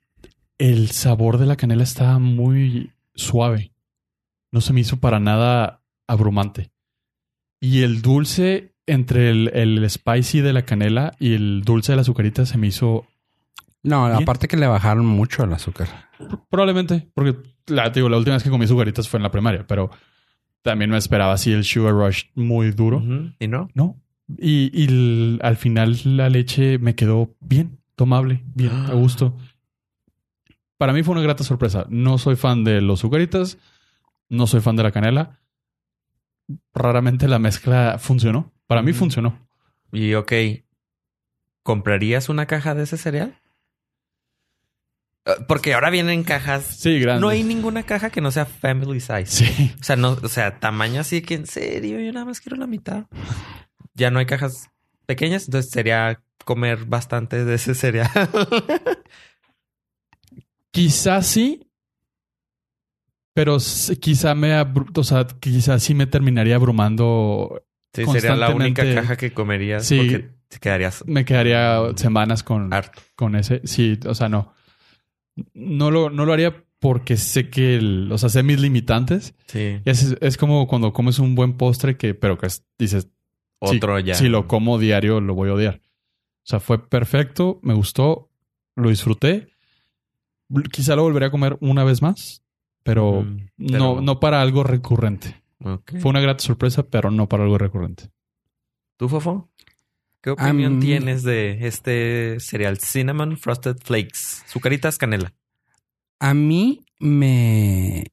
el 0.69 0.89
sabor 0.91 1.37
de 1.37 1.45
la 1.47 1.55
canela 1.55 1.83
estaba 1.83 2.19
muy 2.19 2.91
suave. 3.15 3.71
No 4.51 4.61
se 4.61 4.73
me 4.73 4.81
hizo 4.81 4.99
para 4.99 5.19
nada 5.19 5.81
abrumante. 6.07 6.71
Y 7.59 7.81
el 7.83 8.01
dulce 8.01 8.73
entre 8.85 9.29
el, 9.29 9.49
el 9.53 9.89
spicy 9.89 10.41
de 10.41 10.53
la 10.53 10.63
canela 10.63 11.13
y 11.19 11.33
el 11.33 11.61
dulce 11.63 11.91
de 11.91 11.95
la 11.97 12.01
azucarita 12.01 12.45
se 12.45 12.57
me 12.57 12.67
hizo 12.67 13.05
No, 13.83 14.07
Bien. 14.07 14.21
aparte 14.23 14.47
que 14.47 14.57
le 14.57 14.67
bajaron 14.67 15.05
mucho 15.05 15.43
el 15.43 15.53
azúcar. 15.53 15.87
probablemente, 16.49 17.07
porque 17.13 17.37
la, 17.67 17.89
digo, 17.89 18.09
la 18.09 18.17
última 18.17 18.35
vez 18.35 18.43
que 18.43 18.49
comí 18.49 18.65
azucaritas 18.65 19.07
fue 19.07 19.17
en 19.19 19.23
la 19.23 19.31
primaria, 19.31 19.65
pero 19.67 19.89
también 20.63 20.91
me 20.91 20.97
esperaba 20.97 21.33
así 21.33 21.51
el 21.51 21.63
sugar 21.63 21.93
rush 21.93 22.25
muy 22.35 22.71
duro. 22.71 23.01
¿Y 23.39 23.47
no? 23.47 23.69
No. 23.73 23.95
Y, 24.37 24.69
y 24.73 24.85
el- 24.87 25.39
al 25.43 25.57
final 25.57 25.97
la 26.05 26.29
leche 26.29 26.77
me 26.77 26.93
quedó 26.95 27.33
bien, 27.39 27.79
tomable, 27.95 28.43
bien, 28.55 28.71
a 28.71 28.93
gusto. 28.93 29.35
Para 30.81 30.93
mí 30.93 31.03
fue 31.03 31.11
una 31.11 31.21
grata 31.21 31.43
sorpresa. 31.43 31.85
No 31.89 32.17
soy 32.17 32.35
fan 32.35 32.63
de 32.63 32.81
los 32.81 33.01
azucaritas, 33.01 33.59
no 34.29 34.47
soy 34.47 34.61
fan 34.61 34.75
de 34.75 34.81
la 34.81 34.91
canela. 34.91 35.39
Raramente 36.73 37.27
la 37.27 37.37
mezcla 37.37 37.99
funcionó. 37.99 38.51
Para 38.65 38.81
mí 38.81 38.91
funcionó. 38.91 39.47
Y 39.91 40.15
ok, 40.15 40.33
¿comprarías 41.61 42.29
una 42.29 42.47
caja 42.47 42.73
de 42.73 42.81
ese 42.81 42.97
cereal? 42.97 43.37
Eh, 45.25 45.33
Porque 45.47 45.75
ahora 45.75 45.91
vienen 45.91 46.23
cajas. 46.23 46.65
Sí, 46.79 46.99
grande. 46.99 47.21
No 47.21 47.29
hay 47.29 47.43
ninguna 47.43 47.83
caja 47.83 48.09
que 48.09 48.21
no 48.21 48.31
sea 48.31 48.47
family 48.47 49.01
size. 49.01 49.27
Sí. 49.27 49.75
O 49.79 49.83
sea, 49.83 49.97
no, 49.97 50.13
o 50.13 50.29
sea, 50.29 50.59
tamaño 50.59 51.01
así 51.01 51.21
que 51.21 51.35
en 51.35 51.45
serio, 51.45 51.99
yo 51.99 52.11
nada 52.11 52.25
más 52.25 52.41
quiero 52.41 52.57
la 52.57 52.65
mitad. 52.65 53.05
Ya 53.93 54.09
no 54.09 54.17
hay 54.17 54.25
cajas 54.25 54.71
pequeñas, 55.05 55.45
entonces 55.45 55.69
sería 55.69 56.23
comer 56.43 56.85
bastante 56.85 57.45
de 57.45 57.53
ese 57.53 57.75
cereal. 57.75 58.09
Quizás 60.71 61.27
sí. 61.27 61.67
Pero 63.33 63.57
quizá 64.01 64.35
me 64.35 64.53
o 64.61 65.03
sea, 65.03 65.25
quizás 65.39 65.81
sí 65.83 65.93
me 65.93 66.05
terminaría 66.07 66.55
abrumando. 66.55 67.63
Sí, 67.93 68.05
sería 68.05 68.35
la 68.35 68.49
única 68.53 68.83
caja 68.93 69.15
que 69.17 69.33
comerías 69.33 69.85
Sí. 69.85 69.97
porque 69.97 70.29
te 70.47 70.59
quedarías 70.59 71.03
Me 71.07 71.23
quedaría 71.25 71.79
semanas 71.95 72.43
con, 72.43 72.73
harto. 72.73 73.01
con 73.15 73.35
ese. 73.35 73.61
Sí, 73.65 73.97
o 74.05 74.15
sea, 74.15 74.27
no. 74.29 74.53
No 75.53 75.91
lo, 75.91 76.09
no 76.09 76.25
lo 76.25 76.33
haría 76.33 76.63
porque 76.79 77.15
sé 77.15 77.49
que, 77.49 77.75
el, 77.75 78.11
o 78.11 78.17
sea, 78.17 78.27
sé 78.29 78.43
mis 78.43 78.59
limitantes. 78.59 79.33
Sí. 79.47 79.79
Es, 79.85 80.15
es 80.19 80.35
como 80.37 80.67
cuando 80.67 80.91
comes 80.93 81.19
un 81.19 81.35
buen 81.35 81.53
postre 81.57 81.95
que, 81.97 82.13
pero 82.13 82.37
que 82.37 82.47
es- 82.47 82.65
dices, 82.77 83.07
si- 83.61 83.77
Otro 83.77 83.97
ya. 83.99 84.15
si 84.15 84.27
lo 84.27 84.47
como 84.47 84.77
diario 84.77 85.21
lo 85.21 85.35
voy 85.35 85.49
a 85.49 85.53
odiar. 85.53 85.75
O 86.43 86.43
sea, 86.45 86.59
fue 86.59 86.89
perfecto, 86.89 87.59
me 87.61 87.73
gustó, 87.73 88.29
lo 88.75 88.89
disfruté. 88.89 89.47
Quizá 90.71 90.95
lo 90.95 91.03
volvería 91.03 91.27
a 91.27 91.31
comer 91.31 91.57
una 91.61 91.83
vez 91.83 92.01
más, 92.01 92.43
pero, 92.83 93.23
Mm, 93.23 93.37
no, 93.57 93.67
pero- 93.95 94.01
no 94.01 94.19
para 94.19 94.41
algo 94.41 94.63
recurrente. 94.63 95.41
Fue 95.99 96.09
una 96.09 96.19
grata 96.21 96.43
sorpresa, 96.43 96.83
pero 96.83 97.11
no 97.11 97.29
para 97.29 97.43
algo 97.43 97.57
recurrente. 97.57 98.09
¿Tú, 98.97 99.07
Fofo? 99.09 99.49
¿Qué 100.21 100.29
opinión 100.31 100.79
tienes 100.79 101.23
de 101.23 101.67
este 101.67 102.39
cereal 102.39 102.77
Cinnamon 102.79 103.37
Frosted 103.37 103.77
Flakes? 103.83 104.43
Sucaritas 104.47 104.97
canela. 104.97 105.33
A 106.19 106.33
mí 106.33 106.83
me. 106.99 108.05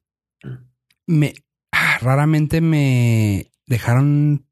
Me. 1.07 1.33
ah, 1.71 1.97
raramente 2.01 2.61
me 2.61 3.51
dejaron. 3.67 4.45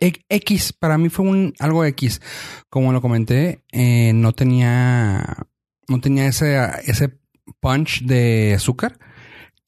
e- 0.00 0.22
X, 0.28 0.72
para 0.72 0.98
mí 0.98 1.08
fue 1.08 1.26
un 1.26 1.54
algo 1.58 1.84
X. 1.84 2.20
Como 2.68 2.92
lo 2.92 3.00
comenté, 3.00 3.62
eh, 3.72 4.12
no 4.14 4.32
tenía. 4.32 5.46
No 5.90 6.00
tenía 6.00 6.26
ese, 6.26 6.56
ese 6.86 7.18
punch 7.60 8.04
de 8.04 8.54
azúcar 8.54 8.96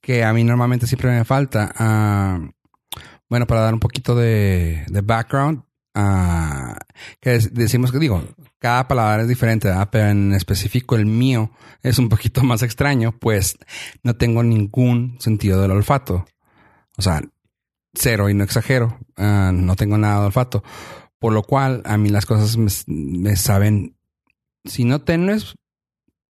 que 0.00 0.22
a 0.22 0.32
mí 0.32 0.44
normalmente 0.44 0.86
siempre 0.86 1.10
me 1.10 1.24
falta. 1.24 1.72
Ah, 1.76 2.40
bueno, 3.28 3.46
para 3.46 3.62
dar 3.62 3.74
un 3.74 3.80
poquito 3.80 4.14
de, 4.14 4.84
de 4.88 5.00
background, 5.00 5.64
ah, 5.96 6.78
que 7.20 7.40
decimos 7.50 7.90
que 7.90 7.98
digo, 7.98 8.22
cada 8.60 8.86
paladar 8.86 9.18
es 9.18 9.28
diferente, 9.28 9.68
pero 9.90 10.10
en 10.10 10.32
específico 10.32 10.94
el 10.94 11.06
mío 11.06 11.50
es 11.82 11.98
un 11.98 12.08
poquito 12.08 12.42
más 12.44 12.62
extraño, 12.62 13.12
pues 13.18 13.58
no 14.04 14.14
tengo 14.14 14.44
ningún 14.44 15.16
sentido 15.18 15.60
del 15.60 15.72
olfato. 15.72 16.24
O 16.96 17.02
sea, 17.02 17.20
cero 17.94 18.28
y 18.28 18.34
no 18.34 18.44
exagero, 18.44 18.98
ah, 19.16 19.50
no 19.52 19.74
tengo 19.74 19.98
nada 19.98 20.20
de 20.20 20.26
olfato. 20.26 20.62
Por 21.18 21.32
lo 21.32 21.42
cual 21.42 21.82
a 21.84 21.96
mí 21.96 22.10
las 22.10 22.26
cosas 22.26 22.56
me, 22.56 22.70
me 22.86 23.34
saben, 23.34 23.96
si 24.64 24.84
no 24.84 25.00
tenues, 25.02 25.54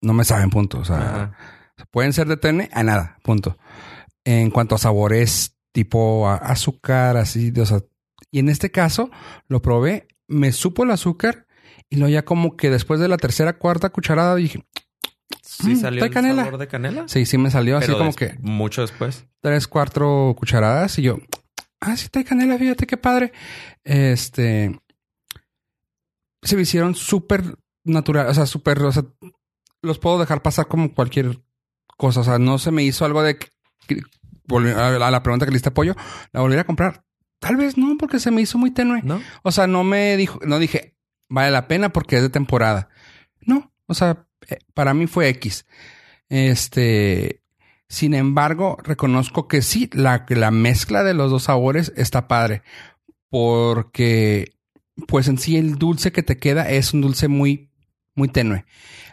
no 0.02 0.12
me 0.12 0.24
saben, 0.24 0.50
punto. 0.50 0.78
O 0.80 0.84
sea, 0.84 0.96
Ajá. 0.96 1.36
pueden 1.90 2.12
ser 2.12 2.26
de 2.28 2.36
tene 2.36 2.68
a 2.72 2.82
nada, 2.82 3.18
punto. 3.22 3.56
En 4.24 4.50
cuanto 4.50 4.74
a 4.74 4.78
sabores 4.78 5.56
tipo 5.72 6.28
azúcar, 6.28 7.16
así, 7.16 7.50
de- 7.50 7.62
o 7.62 7.66
sea, 7.66 7.80
y 8.30 8.38
en 8.38 8.48
este 8.50 8.70
caso 8.70 9.10
lo 9.48 9.62
probé, 9.62 10.06
me 10.28 10.52
supo 10.52 10.84
el 10.84 10.90
azúcar 10.90 11.46
y 11.88 11.96
luego 11.96 12.12
ya 12.12 12.24
como 12.24 12.56
que 12.56 12.68
después 12.70 13.00
de 13.00 13.08
la 13.08 13.16
tercera, 13.16 13.58
cuarta 13.58 13.88
cucharada 13.90 14.36
dije, 14.36 14.64
¿Sí 15.42 15.74
Mm, 15.74 15.80
salió 15.80 16.04
el 16.04 16.10
canela. 16.10 16.44
sabor 16.44 16.58
de 16.58 16.68
canela? 16.68 17.04
sí, 17.08 17.24
sí 17.26 17.36
me 17.38 17.50
salió 17.50 17.76
así 17.78 17.92
como 17.92 18.12
que 18.14 18.36
Mucho 18.40 18.80
después. 18.82 19.26
tres, 19.40 19.66
cuatro 19.68 20.34
cucharadas 20.38 20.98
y 20.98 21.02
yo, 21.02 21.18
ah, 21.80 21.96
sí 21.96 22.08
trae 22.08 22.24
canela, 22.24 22.58
fíjate 22.58 22.86
qué 22.86 22.96
padre. 22.96 23.32
Este, 23.84 24.78
se 26.42 26.56
me 26.56 26.62
hicieron 26.62 26.94
súper 26.94 27.56
natural, 27.84 28.28
o 28.28 28.34
sea, 28.34 28.46
súper, 28.46 28.82
o 28.82 28.92
sea, 28.92 29.04
los 29.82 29.98
puedo 29.98 30.18
dejar 30.18 30.42
pasar 30.42 30.66
como 30.68 30.94
cualquier 30.94 31.40
cosa, 31.98 32.20
o 32.20 32.24
sea, 32.24 32.38
no 32.38 32.58
se 32.58 32.70
me 32.70 32.82
hizo 32.82 33.04
algo 33.04 33.22
de, 33.22 33.36
que- 33.38 34.02
a 34.76 35.10
la 35.10 35.22
pregunta 35.22 35.46
que 35.46 35.50
le 35.52 35.56
diste 35.56 35.68
apoyo, 35.70 35.94
la 36.32 36.40
volvería 36.40 36.62
a 36.62 36.66
comprar. 36.66 37.04
Tal 37.38 37.56
vez 37.56 37.76
no, 37.76 37.96
porque 37.98 38.20
se 38.20 38.30
me 38.30 38.40
hizo 38.42 38.58
muy 38.58 38.70
tenue. 38.70 39.02
¿No? 39.02 39.20
O 39.42 39.50
sea, 39.50 39.66
no 39.66 39.82
me 39.84 40.16
dijo, 40.16 40.38
no 40.44 40.58
dije, 40.58 40.96
vale 41.28 41.50
la 41.50 41.66
pena 41.68 41.88
porque 41.92 42.16
es 42.16 42.22
de 42.22 42.28
temporada. 42.30 42.88
No, 43.40 43.72
o 43.86 43.94
sea, 43.94 44.26
eh, 44.48 44.58
para 44.74 44.94
mí 44.94 45.06
fue 45.06 45.28
X. 45.30 45.66
Este, 46.28 47.42
sin 47.88 48.14
embargo, 48.14 48.78
reconozco 48.82 49.48
que 49.48 49.62
sí, 49.62 49.90
la, 49.92 50.24
la 50.28 50.50
mezcla 50.50 51.02
de 51.02 51.14
los 51.14 51.30
dos 51.30 51.44
sabores 51.44 51.92
está 51.96 52.28
padre. 52.28 52.62
Porque, 53.30 54.52
pues 55.08 55.26
en 55.28 55.38
sí 55.38 55.56
el 55.56 55.76
dulce 55.76 56.12
que 56.12 56.22
te 56.22 56.38
queda 56.38 56.68
es 56.70 56.92
un 56.92 57.00
dulce 57.00 57.28
muy, 57.28 57.70
muy 58.14 58.28
tenue. 58.28 58.64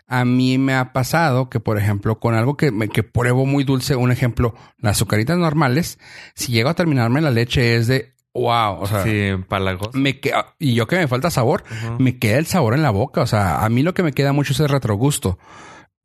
A 0.10 0.25
mí 0.25 0.58
me 0.58 0.74
ha 0.74 0.92
pasado 0.92 1.50
que, 1.50 1.60
por 1.60 1.78
ejemplo, 1.78 2.20
con 2.20 2.34
algo 2.34 2.58
que, 2.58 2.72
me, 2.72 2.89
que 2.89 3.04
pruebo 3.04 3.46
muy 3.46 3.63
dulce, 3.63 3.96
un 3.96 4.12
ejemplo, 4.12 4.56
las 4.78 4.98
azucaritas 4.98 5.38
normales, 5.38 6.00
si 6.34 6.51
llego 6.51 6.70
a 6.70 6.74
terminarme 6.74 7.22
la 7.22 7.32
leche 7.32 7.75
es 7.75 7.88
de 7.88 8.13
wow, 8.34 8.80
o 8.80 8.88
sea, 8.88 9.04
Sí, 9.04 9.32
me 9.94 10.20
queda, 10.20 10.56
y 10.60 10.74
yo 10.74 10.88
que 10.88 10.96
me 10.98 11.08
falta 11.08 11.30
sabor, 11.30 11.63
me 12.00 12.18
queda 12.18 12.38
el 12.38 12.46
sabor 12.48 12.74
en 12.74 12.82
la 12.84 12.89
boca. 12.92 13.22
O 13.22 13.28
sea, 13.28 13.63
a 13.63 13.70
mí 13.70 13.84
lo 13.84 13.94
que 13.94 14.04
me 14.04 14.12
queda 14.13 14.34
mucho 14.34 14.54
es 14.54 14.60
el 14.60 14.70
retrogusto. 14.70 15.38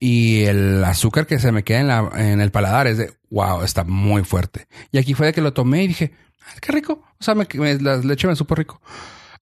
Y 0.00 0.42
el 0.44 0.84
azúcar 0.84 1.26
que 1.26 1.38
se 1.38 1.52
me 1.52 1.62
queda 1.62 1.80
en, 1.80 1.88
la, 1.88 2.10
en 2.16 2.40
el 2.40 2.50
paladar 2.50 2.86
es 2.86 2.98
de 2.98 3.12
wow, 3.30 3.62
está 3.62 3.84
muy 3.84 4.22
fuerte. 4.24 4.66
Y 4.92 4.98
aquí 4.98 5.14
fue 5.14 5.26
de 5.26 5.32
que 5.32 5.40
lo 5.40 5.52
tomé 5.54 5.82
y 5.84 5.88
dije, 5.88 6.12
"Ah, 6.42 6.58
qué 6.60 6.72
rico. 6.72 7.02
O 7.18 7.24
sea, 7.24 7.34
me, 7.34 7.46
me- 7.54 7.78
la 7.80 7.96
leche 7.98 8.26
me 8.26 8.36
supo 8.36 8.54
rico. 8.54 8.80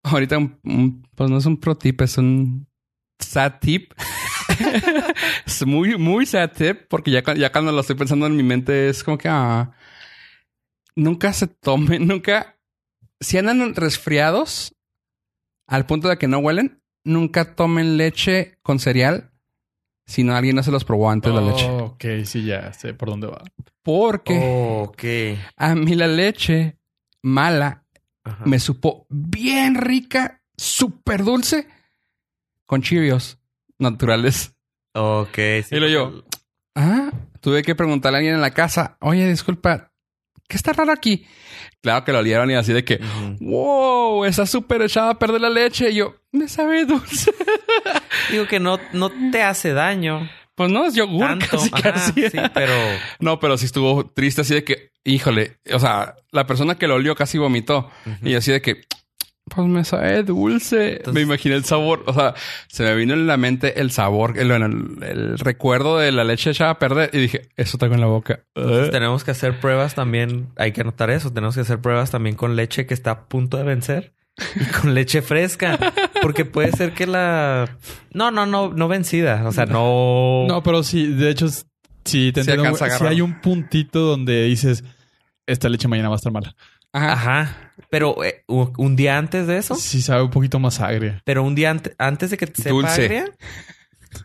Ahorita, 0.04 0.38
un- 0.38 0.58
un- 0.64 1.08
pues 1.16 1.30
no 1.30 1.38
es 1.38 1.46
un 1.46 1.56
pro 1.56 1.76
tip, 1.76 2.00
es 2.02 2.18
un 2.18 2.66
sad 3.18 3.54
tip. 3.60 3.92
Es 5.46 5.66
muy, 5.66 5.96
muy 5.98 6.26
sad 6.26 6.50
tip 6.52 6.82
porque 6.88 7.10
ya, 7.10 7.22
cu- 7.22 7.34
ya 7.34 7.50
cuando 7.52 7.72
lo 7.72 7.80
estoy 7.80 7.96
pensando 7.96 8.26
en 8.26 8.36
mi 8.36 8.42
mente 8.42 8.88
es 8.88 9.02
como 9.04 9.18
que 9.18 9.28
ah, 9.28 9.72
nunca 10.96 11.32
se 11.32 11.46
tomen, 11.46 12.06
nunca. 12.06 12.58
Si 13.20 13.38
andan 13.38 13.74
resfriados 13.74 14.74
al 15.68 15.86
punto 15.86 16.08
de 16.08 16.18
que 16.18 16.26
no 16.28 16.38
huelen, 16.38 16.82
nunca 17.04 17.54
tomen 17.54 17.96
leche 17.96 18.58
con 18.62 18.78
cereal 18.80 19.30
si 20.04 20.24
no 20.24 20.34
alguien 20.34 20.56
no 20.56 20.62
se 20.64 20.72
los 20.72 20.84
probó 20.84 21.08
antes 21.10 21.32
la 21.32 21.40
leche. 21.40 21.64
Oh, 21.70 21.84
ok, 21.94 22.04
sí, 22.24 22.44
ya 22.44 22.72
sé 22.72 22.92
por 22.94 23.08
dónde 23.08 23.28
va. 23.28 23.42
Porque 23.82 24.34
Oh, 24.40 24.92
a 25.56 25.74
mí 25.76 25.94
la 25.94 26.08
leche 26.08 26.76
mala 27.22 27.86
Ajá. 28.24 28.44
me 28.44 28.58
supo 28.58 29.06
bien 29.08 29.76
rica, 29.76 30.42
súper 30.56 31.22
dulce, 31.22 31.68
con 32.66 32.82
Cheerios 32.82 33.38
naturales. 33.82 34.54
Ok. 34.94 35.34
sí. 35.34 35.74
Y 35.76 35.80
lo 35.80 35.88
yo. 35.88 36.24
Ah, 36.74 37.10
tuve 37.40 37.62
que 37.62 37.74
preguntarle 37.74 38.16
a 38.16 38.20
alguien 38.20 38.34
en 38.36 38.40
la 38.40 38.52
casa, 38.52 38.96
oye, 39.00 39.28
disculpa, 39.28 39.92
¿qué 40.48 40.56
está 40.56 40.72
raro 40.72 40.92
aquí? 40.92 41.26
Claro 41.82 42.04
que 42.04 42.12
lo 42.12 42.20
olieron 42.20 42.50
y 42.50 42.54
así 42.54 42.72
de 42.72 42.84
que, 42.84 43.00
wow, 43.40 44.24
está 44.24 44.46
súper 44.46 44.82
echada 44.82 45.10
a 45.10 45.18
perder 45.18 45.40
la 45.40 45.50
leche. 45.50 45.90
Y 45.90 45.96
yo, 45.96 46.14
me 46.30 46.48
sabe 46.48 46.84
dulce. 46.86 47.32
Digo 48.30 48.46
que 48.46 48.60
no, 48.60 48.78
no 48.92 49.10
te 49.32 49.42
hace 49.42 49.72
daño 49.72 50.30
Pues 50.54 50.70
no, 50.70 50.84
es 50.86 50.94
yogur 50.94 51.26
tanto. 51.26 51.46
casi 51.50 51.70
Ajá, 51.72 51.82
casi. 51.92 52.30
sí, 52.30 52.38
pero 52.54 52.72
No, 53.20 53.40
pero 53.40 53.58
sí 53.58 53.66
estuvo 53.66 54.06
triste 54.06 54.42
así 54.42 54.54
de 54.54 54.64
que, 54.64 54.92
híjole, 55.04 55.58
o 55.72 55.78
sea, 55.80 56.14
la 56.30 56.46
persona 56.46 56.76
que 56.76 56.86
lo 56.86 56.94
olió 56.94 57.14
casi 57.16 57.36
vomitó. 57.38 57.90
Y 58.22 58.34
así 58.34 58.52
de 58.52 58.62
que, 58.62 58.82
pues 59.54 59.66
me 59.68 59.84
sabe 59.84 60.22
dulce. 60.22 60.92
Entonces- 60.96 61.14
me 61.14 61.20
imaginé 61.20 61.54
el 61.54 61.64
sabor, 61.64 62.02
o 62.06 62.14
sea, 62.14 62.34
se 62.68 62.82
me 62.84 62.94
vino 62.94 63.14
en 63.14 63.26
la 63.26 63.36
mente 63.36 63.80
el 63.80 63.90
sabor, 63.90 64.38
el, 64.38 64.50
el- 64.50 64.98
el 65.02 65.38
recuerdo 65.38 65.98
de 65.98 66.12
la 66.12 66.24
leche 66.24 66.50
echada 66.50 66.70
a 66.72 66.78
perder. 66.78 67.10
Y 67.12 67.18
dije, 67.18 67.48
eso 67.56 67.78
tengo 67.78 67.94
en 67.94 68.00
la 68.00 68.06
boca. 68.06 68.40
Entonces, 68.54 68.90
tenemos 68.90 69.24
que 69.24 69.30
hacer 69.32 69.60
pruebas 69.60 69.94
también. 69.94 70.48
Hay 70.56 70.72
que 70.72 70.80
anotar 70.82 71.10
eso. 71.10 71.32
Tenemos 71.32 71.54
que 71.54 71.60
hacer 71.62 71.80
pruebas 71.80 72.10
también 72.10 72.36
con 72.36 72.56
leche 72.56 72.86
que 72.86 72.94
está 72.94 73.10
a 73.10 73.24
punto 73.26 73.56
de 73.56 73.64
vencer 73.64 74.12
y 74.56 74.64
con 74.80 74.94
leche 74.94 75.20
fresca, 75.22 75.78
porque 76.22 76.44
puede 76.44 76.72
ser 76.72 76.92
que 76.94 77.06
la 77.06 77.76
no, 78.14 78.30
no, 78.30 78.46
no, 78.46 78.70
no 78.72 78.88
vencida. 78.88 79.46
O 79.46 79.52
sea, 79.52 79.66
no. 79.66 80.46
No, 80.48 80.62
pero 80.62 80.82
sí, 80.82 81.06
de 81.06 81.30
hecho, 81.30 81.48
sí 81.48 82.32
te 82.32 82.42
Sí 82.42 82.50
entiendo. 82.50 82.76
hay 83.08 83.20
un 83.20 83.40
puntito 83.40 84.00
donde 84.00 84.44
dices, 84.44 84.84
esta 85.46 85.68
leche 85.68 85.86
mañana 85.88 86.08
va 86.08 86.14
a 86.14 86.16
estar 86.16 86.32
mala. 86.32 86.54
Ajá. 86.92 87.12
Ajá. 87.12 87.56
Pero 87.90 88.22
eh, 88.24 88.44
un 88.48 88.96
día 88.96 89.18
antes 89.18 89.46
de 89.46 89.58
eso, 89.58 89.74
Sí 89.74 90.02
sabe 90.02 90.22
un 90.22 90.30
poquito 90.30 90.58
más 90.58 90.80
agria. 90.80 91.20
pero 91.24 91.42
un 91.42 91.54
día 91.54 91.70
ante- 91.70 91.94
antes 91.98 92.30
de 92.30 92.36
que 92.36 92.46
te 92.46 92.62
sepa 92.62 92.70
Dulce. 92.74 93.02
agria, 93.04 93.24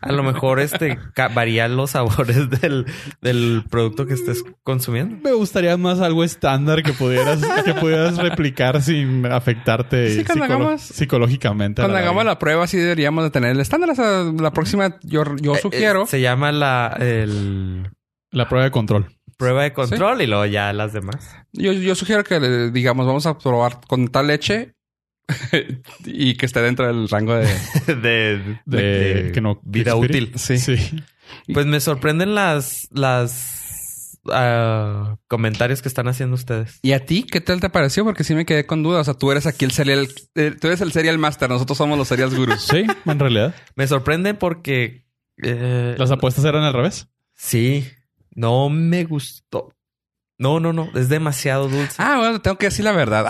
a 0.02 0.12
lo 0.12 0.22
mejor 0.22 0.60
este 0.60 0.98
varían 1.34 1.76
los 1.76 1.92
sabores 1.92 2.48
del, 2.60 2.84
del 3.22 3.64
producto 3.70 4.06
que 4.06 4.14
estés 4.14 4.44
consumiendo. 4.62 5.16
Me 5.22 5.32
gustaría 5.32 5.76
más 5.78 6.00
algo 6.00 6.24
estándar 6.24 6.82
que 6.82 6.92
pudieras, 6.92 7.40
que 7.64 7.72
pudieras 7.74 8.18
replicar 8.18 8.82
sin 8.82 9.24
afectarte 9.26 10.10
Sí, 10.14 10.24
cuando 10.24 10.44
psicolo- 10.44 10.54
hagamos- 10.66 10.80
psicológicamente. 10.82 11.80
a 11.80 11.84
Cuando 11.84 11.94
la 11.98 12.00
hagamos 12.04 12.24
la 12.26 12.38
prueba, 12.38 12.66
sí 12.66 12.76
deberíamos 12.76 13.24
de 13.24 13.30
tener 13.30 13.50
el 13.52 13.60
estándar. 13.60 13.90
O 13.90 13.94
sea, 13.94 14.24
la 14.38 14.50
próxima, 14.52 14.98
yo, 15.02 15.24
yo 15.40 15.54
Eh, 15.54 15.58
sugiero. 15.60 16.02
eh, 16.02 16.06
se 16.06 16.20
llama 16.20 16.52
la 16.52 16.94
el 17.00 17.88
la 18.30 18.46
prueba 18.48 18.64
de 18.64 18.70
control. 18.70 19.06
Prueba 19.38 19.62
de 19.62 19.72
control 19.72 20.20
y 20.20 20.26
luego 20.26 20.44
ya 20.44 20.72
las 20.74 20.92
demás. 20.92 21.34
Yo, 21.52 21.72
yo 21.72 21.94
sugiero 21.94 22.24
que 22.24 22.36
eh, 22.36 22.70
digamos, 22.70 23.06
vamos 23.06 23.24
a 23.24 23.38
probar 23.38 23.80
con 23.88 24.08
tal 24.08 24.26
leche 24.26 24.74
y 26.04 26.34
que 26.34 26.44
esté 26.46 26.60
dentro 26.60 26.86
del 26.86 27.08
rango 27.08 27.34
de. 27.34 27.46
de, 27.86 28.58
De, 28.66 28.82
de 29.24 29.32
que 29.32 29.40
no 29.40 29.60
vida 29.62 29.94
útil. 29.94 30.32
Sí. 30.36 30.58
sí. 30.58 30.76
Pues 31.54 31.66
me 31.66 31.80
sorprenden 31.80 32.34
las 32.34 32.88
las 32.90 34.18
ah, 34.30 35.16
comentarios 35.28 35.82
que 35.82 35.88
están 35.88 36.08
haciendo 36.08 36.34
ustedes. 36.34 36.78
¿Y 36.82 36.92
a 36.92 37.04
ti 37.04 37.22
qué 37.24 37.40
tal 37.40 37.60
te 37.60 37.70
pareció? 37.70 38.04
Porque 38.04 38.24
sí 38.24 38.34
me 38.34 38.46
quedé 38.46 38.66
con 38.66 38.82
dudas. 38.82 39.02
O 39.02 39.04
sea, 39.04 39.14
tú 39.14 39.30
eres 39.30 39.46
aquí 39.46 39.64
el 39.64 39.70
serial, 39.70 40.08
eh, 40.34 40.54
tú 40.58 40.66
eres 40.68 40.80
el 40.80 40.92
serial 40.92 41.18
master, 41.18 41.48
nosotros 41.50 41.76
somos 41.78 41.98
los 41.98 42.08
serial 42.08 42.34
gurus. 42.34 42.62
Sí, 42.62 42.86
en 43.04 43.18
realidad. 43.18 43.54
Me 43.76 43.86
sorprende 43.86 44.34
porque 44.34 45.04
eh, 45.42 45.94
Las 45.98 46.10
apuestas 46.10 46.44
eran 46.44 46.64
al 46.64 46.72
revés. 46.72 47.08
sí, 47.34 47.86
No 48.38 48.68
me 48.68 49.02
gustó. 49.02 49.74
No, 50.38 50.60
no, 50.60 50.72
no. 50.72 50.88
Es 50.94 51.08
demasiado 51.08 51.68
dulce. 51.68 51.96
Ah, 52.00 52.18
bueno, 52.18 52.40
tengo 52.40 52.56
que 52.56 52.66
decir 52.66 52.84
la 52.84 52.92
verdad. 52.92 53.26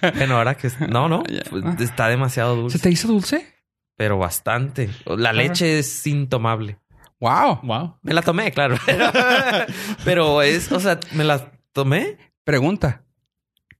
Bueno, 0.16 0.38
ahora 0.38 0.56
que... 0.56 0.70
No, 0.88 1.06
no. 1.06 1.22
Pues, 1.50 1.80
está 1.80 2.08
demasiado 2.08 2.54
¿Se 2.54 2.60
dulce. 2.62 2.78
te 2.78 2.90
hizo 2.90 3.08
dulce? 3.08 3.54
Pero 3.98 4.16
bastante. 4.16 4.88
La 5.04 5.34
leche 5.34 5.80
es 5.80 6.06
intomable. 6.06 6.78
Wow. 7.20 7.60
Wow. 7.62 7.98
Me 8.00 8.14
la 8.14 8.22
tomé, 8.22 8.50
claro. 8.50 8.76
Pero 10.06 10.40
es... 10.40 10.72
O 10.72 10.80
sea, 10.80 10.98
me 11.12 11.24
la 11.24 11.52
tomé. 11.72 12.16
Pregunta. 12.42 13.04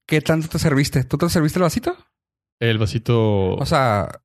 ¿Qué 0.04 0.20
tanto 0.20 0.48
te 0.48 0.58
serviste? 0.58 1.04
¿Tú 1.04 1.16
te 1.16 1.30
serviste 1.30 1.58
el 1.60 1.62
vasito? 1.62 1.96
El 2.60 2.76
vasito. 2.76 3.54
O 3.54 3.64
sea, 3.64 4.20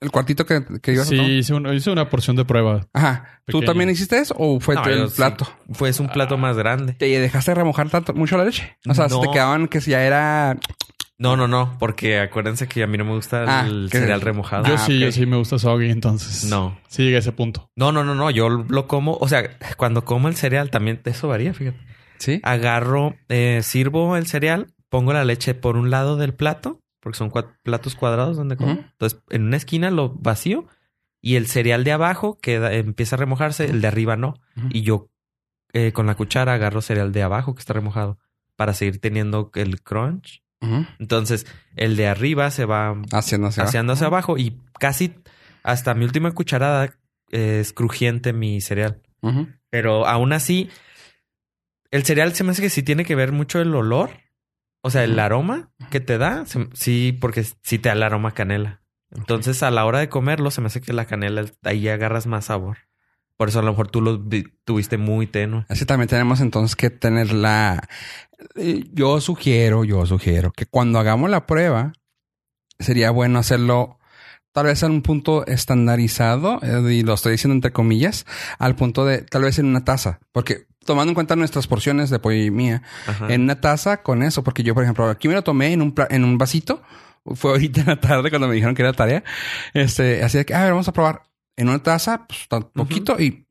el 0.00 0.10
cuartito 0.10 0.46
que, 0.46 0.62
que 0.82 0.92
ibas 0.92 1.06
a 1.06 1.10
sí, 1.10 1.16
hice, 1.20 1.54
un- 1.54 1.72
hice 1.74 1.90
una 1.90 2.08
porción 2.08 2.36
de 2.36 2.44
prueba. 2.44 2.86
Ajá. 2.92 3.40
¿Tú 3.46 3.60
también 3.62 3.90
hiciste 3.90 4.18
eso 4.18 4.34
o 4.38 4.60
fue 4.60 4.74
No, 4.74 4.84
el 4.84 5.08
sí. 5.08 5.16
plato? 5.16 5.46
Fue 5.72 5.90
un 6.00 6.08
plato 6.08 6.38
más 6.38 6.56
grande. 6.56 6.94
¿Te 6.94 7.06
dejaste 7.06 7.54
remojar 7.54 7.88
tanto, 7.90 8.14
mucho 8.14 8.36
la 8.38 8.44
leche? 8.44 8.76
O 8.88 8.94
sea, 8.94 9.08
No. 9.08 9.20
se 9.20 9.26
te 9.26 9.32
quedaban 9.32 9.68
que 9.68 9.80
si 9.80 9.90
ya 9.90 10.02
era... 10.04 10.56
No, 11.18 11.36
no, 11.36 11.46
no. 11.46 11.76
Porque 11.78 12.18
acuérdense 12.18 12.66
que 12.66 12.82
a 12.82 12.86
mí 12.86 12.96
no 12.96 13.04
me 13.04 13.12
gusta 13.14 13.44
Ah, 13.46 13.66
el 13.66 13.90
cereal 13.90 14.22
remojado. 14.22 14.64
Yo 14.66 14.74
Ah, 14.74 14.78
sí, 14.78 14.98
yo 14.98 15.12
sí 15.12 15.26
me 15.26 15.36
gusta 15.36 15.58
soggy, 15.58 15.90
entonces. 15.90 16.44
No. 16.44 16.78
Sí 16.88 17.02
llegué 17.02 17.16
a 17.16 17.18
ese 17.18 17.32
punto. 17.32 17.68
No, 17.76 17.92
no, 17.92 18.04
no, 18.04 18.14
no. 18.14 18.30
Yo 18.30 18.48
lo 18.48 18.86
como. 18.88 19.18
O 19.20 19.28
sea, 19.28 19.42
cuando 19.76 20.02
como 20.06 20.28
el 20.28 20.36
cereal 20.36 20.70
también 20.70 20.98
eso 21.04 21.28
varía, 21.28 21.52
fíjate. 21.52 21.76
¿Sí? 22.16 22.40
Agarro, 22.42 23.16
eh, 23.28 23.60
sirvo 23.62 24.16
el 24.16 24.26
cereal, 24.28 24.68
pongo 24.88 25.12
la 25.12 25.24
leche 25.26 25.52
por 25.52 25.76
un 25.76 25.90
lado 25.90 26.16
del 26.16 26.32
plato, 26.32 26.79
porque 27.00 27.18
son 27.18 27.32
platos 27.62 27.94
cuadrados 27.94 28.36
donde 28.36 28.56
como. 28.56 28.72
Entonces, 28.72 29.20
en 29.30 29.44
una 29.44 29.56
esquina 29.56 29.90
lo 29.90 30.10
vacío 30.10 30.66
y 31.20 31.36
el 31.36 31.46
cereal 31.46 31.84
de 31.84 31.92
abajo 31.92 32.38
queda, 32.40 32.72
empieza 32.72 33.16
a 33.16 33.18
remojarse, 33.18 33.66
el 33.66 33.80
de 33.80 33.88
arriba 33.88 34.16
no. 34.16 34.34
Y 34.70 34.82
yo 34.82 35.10
eh, 35.72 35.92
con 35.92 36.06
la 36.06 36.14
cuchara 36.14 36.54
agarro 36.54 36.82
cereal 36.82 37.12
de 37.12 37.22
abajo 37.22 37.54
que 37.54 37.60
está 37.60 37.72
remojado 37.72 38.18
para 38.56 38.74
seguir 38.74 39.00
teniendo 39.00 39.50
el 39.54 39.82
crunch. 39.82 40.42
Entonces, 40.98 41.46
el 41.76 41.96
de 41.96 42.06
arriba 42.06 42.50
se 42.50 42.66
va 42.66 42.94
Haciendo 43.12 43.48
hacia 43.48 43.64
haciendo 43.64 43.94
hacia 43.94 44.08
abajo 44.08 44.36
y 44.36 44.60
casi 44.78 45.14
hasta 45.62 45.94
mi 45.94 46.04
última 46.04 46.32
cucharada 46.32 46.94
eh, 47.30 47.60
es 47.60 47.72
crujiente 47.72 48.32
mi 48.32 48.60
cereal. 48.60 49.00
Pero 49.70 50.06
aún 50.06 50.32
así, 50.32 50.68
el 51.90 52.04
cereal 52.04 52.34
se 52.34 52.44
me 52.44 52.50
hace 52.50 52.62
que 52.62 52.70
sí 52.70 52.82
tiene 52.82 53.04
que 53.04 53.14
ver 53.14 53.32
mucho 53.32 53.60
el 53.60 53.74
olor. 53.74 54.10
O 54.82 54.90
sea, 54.90 55.04
el 55.04 55.18
aroma 55.18 55.70
que 55.90 56.00
te 56.00 56.16
da. 56.18 56.44
sí, 56.74 57.16
porque 57.20 57.44
sí 57.62 57.78
te 57.78 57.88
da 57.88 57.94
el 57.94 58.02
aroma 58.02 58.32
canela. 58.32 58.82
Entonces, 59.10 59.62
a 59.62 59.70
la 59.70 59.84
hora 59.84 59.98
de 59.98 60.08
comerlo, 60.08 60.50
se 60.50 60.60
me 60.60 60.68
hace 60.68 60.80
que 60.80 60.92
la 60.92 61.04
canela 61.04 61.44
ahí 61.64 61.88
agarras 61.88 62.26
más 62.26 62.46
sabor. 62.46 62.78
Por 63.36 63.48
eso 63.48 63.58
a 63.58 63.62
lo 63.62 63.70
mejor 63.72 63.88
tú 63.90 64.00
lo 64.02 64.18
vi- 64.18 64.44
tuviste 64.64 64.98
muy 64.98 65.26
tenue. 65.26 65.64
Así 65.68 65.84
también 65.86 66.08
tenemos 66.08 66.40
entonces 66.40 66.76
que 66.76 66.90
tener 66.90 67.32
la... 67.32 67.88
eh, 68.54 68.84
Yo 68.92 69.20
sugiero, 69.20 69.84
yo 69.84 70.04
sugiero 70.06 70.52
que 70.52 70.66
cuando 70.66 70.98
hagamos 70.98 71.28
la 71.30 71.46
prueba, 71.46 71.92
sería 72.78 73.10
bueno 73.10 73.38
hacerlo 73.38 73.98
tal 74.52 74.66
vez 74.66 74.82
en 74.82 74.92
un 74.92 75.02
punto 75.02 75.46
estandarizado, 75.46 76.60
eh, 76.62 76.92
y 76.92 77.02
lo 77.02 77.14
estoy 77.14 77.32
diciendo 77.32 77.54
entre 77.54 77.72
comillas, 77.72 78.26
al 78.58 78.76
punto 78.76 79.04
de 79.04 79.22
tal 79.22 79.42
vez 79.42 79.58
en 79.58 79.66
una 79.66 79.84
taza, 79.84 80.20
porque 80.32 80.66
tomando 80.90 81.10
en 81.10 81.14
cuenta 81.14 81.36
nuestras 81.36 81.66
porciones 81.66 82.10
de 82.10 82.18
pollo 82.18 82.36
y 82.42 82.50
mía, 82.50 82.82
Ajá. 83.06 83.32
en 83.32 83.42
una 83.42 83.60
taza 83.60 84.02
con 84.02 84.22
eso, 84.22 84.42
porque 84.44 84.62
yo, 84.62 84.74
por 84.74 84.82
ejemplo, 84.82 85.08
aquí 85.08 85.28
me 85.28 85.34
lo 85.34 85.42
tomé 85.42 85.72
en 85.72 85.82
un, 85.82 85.94
en 86.10 86.24
un 86.24 86.36
vasito, 86.36 86.82
fue 87.36 87.52
ahorita 87.52 87.80
en 87.82 87.86
la 87.86 88.00
tarde 88.00 88.30
cuando 88.30 88.48
me 88.48 88.54
dijeron 88.54 88.74
que 88.74 88.82
era 88.82 88.92
tarea, 88.92 89.22
este, 89.74 90.22
así 90.24 90.38
de 90.38 90.44
que, 90.44 90.54
a 90.54 90.62
ver, 90.64 90.72
vamos 90.72 90.88
a 90.88 90.92
probar 90.92 91.22
en 91.56 91.68
una 91.68 91.82
taza, 91.82 92.26
pues 92.26 92.48
tan 92.48 92.64
poquito 92.64 93.20
y, 93.20 93.46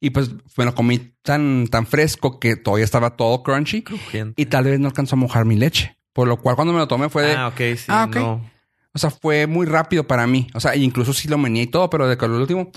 y 0.00 0.10
pues 0.10 0.30
me 0.56 0.64
lo 0.64 0.74
comí 0.74 1.12
tan, 1.22 1.66
tan 1.68 1.86
fresco 1.86 2.38
que 2.40 2.56
todavía 2.56 2.84
estaba 2.84 3.16
todo 3.16 3.42
crunchy 3.42 3.82
Crujiente. 3.82 4.40
y 4.40 4.46
tal 4.46 4.64
vez 4.64 4.80
no 4.80 4.88
alcanzó 4.88 5.16
a 5.16 5.18
mojar 5.18 5.44
mi 5.44 5.56
leche. 5.56 5.96
Por 6.12 6.28
lo 6.28 6.36
cual 6.38 6.54
cuando 6.56 6.72
me 6.72 6.78
lo 6.78 6.86
tomé 6.88 7.08
fue 7.08 7.24
de, 7.24 7.34
Ah, 7.34 7.48
ok, 7.48 7.58
sí. 7.76 7.84
Ah, 7.88 8.06
ok. 8.08 8.16
No. 8.16 8.50
o 8.92 8.98
sea, 8.98 9.10
fue 9.10 9.46
muy 9.48 9.66
rápido 9.66 10.06
para 10.06 10.26
mí. 10.28 10.46
O 10.54 10.60
sea, 10.60 10.76
incluso 10.76 11.12
sí 11.12 11.26
lo 11.28 11.36
meneé 11.38 11.64
y 11.64 11.66
todo, 11.66 11.90
pero 11.90 12.06
de 12.08 12.16
que 12.16 12.28
lo 12.28 12.36
último, 12.38 12.70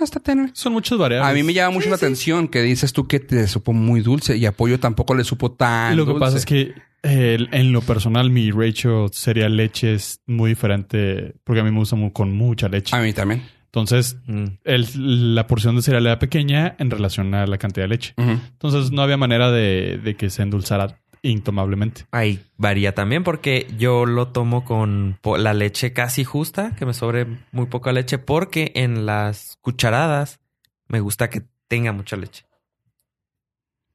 está 0.00 0.20
tenue. 0.20 0.50
Son 0.54 0.72
muchas 0.72 0.96
variables. 0.98 1.30
A 1.30 1.34
mí 1.34 1.42
me 1.42 1.52
llama 1.52 1.74
mucho 1.74 1.88
la 1.88 1.96
atención 1.96 2.48
que 2.48 2.62
dices 2.62 2.92
tú 2.92 3.06
que 3.08 3.20
te 3.20 3.46
supo 3.48 3.72
muy 3.72 4.00
dulce 4.00 4.36
y 4.36 4.46
apoyo 4.46 4.78
tampoco 4.80 5.14
le 5.14 5.24
supo 5.24 5.50
tan 5.52 5.92
Y 5.92 5.96
lo 5.96 6.04
que 6.04 6.12
dulce. 6.12 6.24
pasa 6.24 6.36
es 6.38 6.46
que 6.46 6.74
eh, 7.02 7.38
en 7.52 7.72
lo 7.72 7.80
personal 7.80 8.28
mi 8.30 8.50
ratio 8.50 9.08
cereal 9.12 9.56
leche 9.56 9.94
es 9.94 10.20
muy 10.26 10.50
diferente 10.50 11.34
porque 11.44 11.60
a 11.60 11.64
mí 11.64 11.70
me 11.70 11.78
gusta 11.78 11.96
mu- 11.96 12.12
con 12.12 12.32
mucha 12.32 12.68
leche. 12.68 12.94
A 12.94 13.00
mí 13.00 13.12
también. 13.12 13.42
Entonces, 13.66 14.16
Mm. 14.26 14.44
el- 14.64 15.34
la 15.34 15.46
porción 15.46 15.76
de 15.76 15.82
cereal 15.82 16.04
era 16.06 16.18
pequeña 16.18 16.74
en 16.78 16.90
relación 16.90 17.32
a 17.34 17.46
la 17.46 17.56
cantidad 17.56 17.84
de 17.84 17.88
leche. 17.88 18.14
Entonces, 18.16 18.90
no 18.90 19.00
había 19.02 19.16
manera 19.16 19.50
de, 19.52 20.00
de 20.02 20.16
que 20.16 20.28
se 20.28 20.42
endulzara 20.42 20.98
intomablemente. 21.22 22.06
Ahí 22.10 22.44
varía 22.56 22.94
también 22.94 23.24
porque 23.24 23.66
yo 23.78 24.06
lo 24.06 24.28
tomo 24.28 24.64
con 24.64 25.18
la 25.38 25.54
leche 25.54 25.92
casi 25.92 26.24
justa, 26.24 26.74
que 26.76 26.86
me 26.86 26.94
sobre 26.94 27.26
muy 27.52 27.66
poca 27.66 27.92
leche, 27.92 28.18
porque 28.18 28.72
en 28.74 29.06
las 29.06 29.58
cucharadas 29.60 30.40
me 30.88 31.00
gusta 31.00 31.28
que 31.30 31.42
tenga 31.68 31.92
mucha 31.92 32.16
leche. 32.16 32.44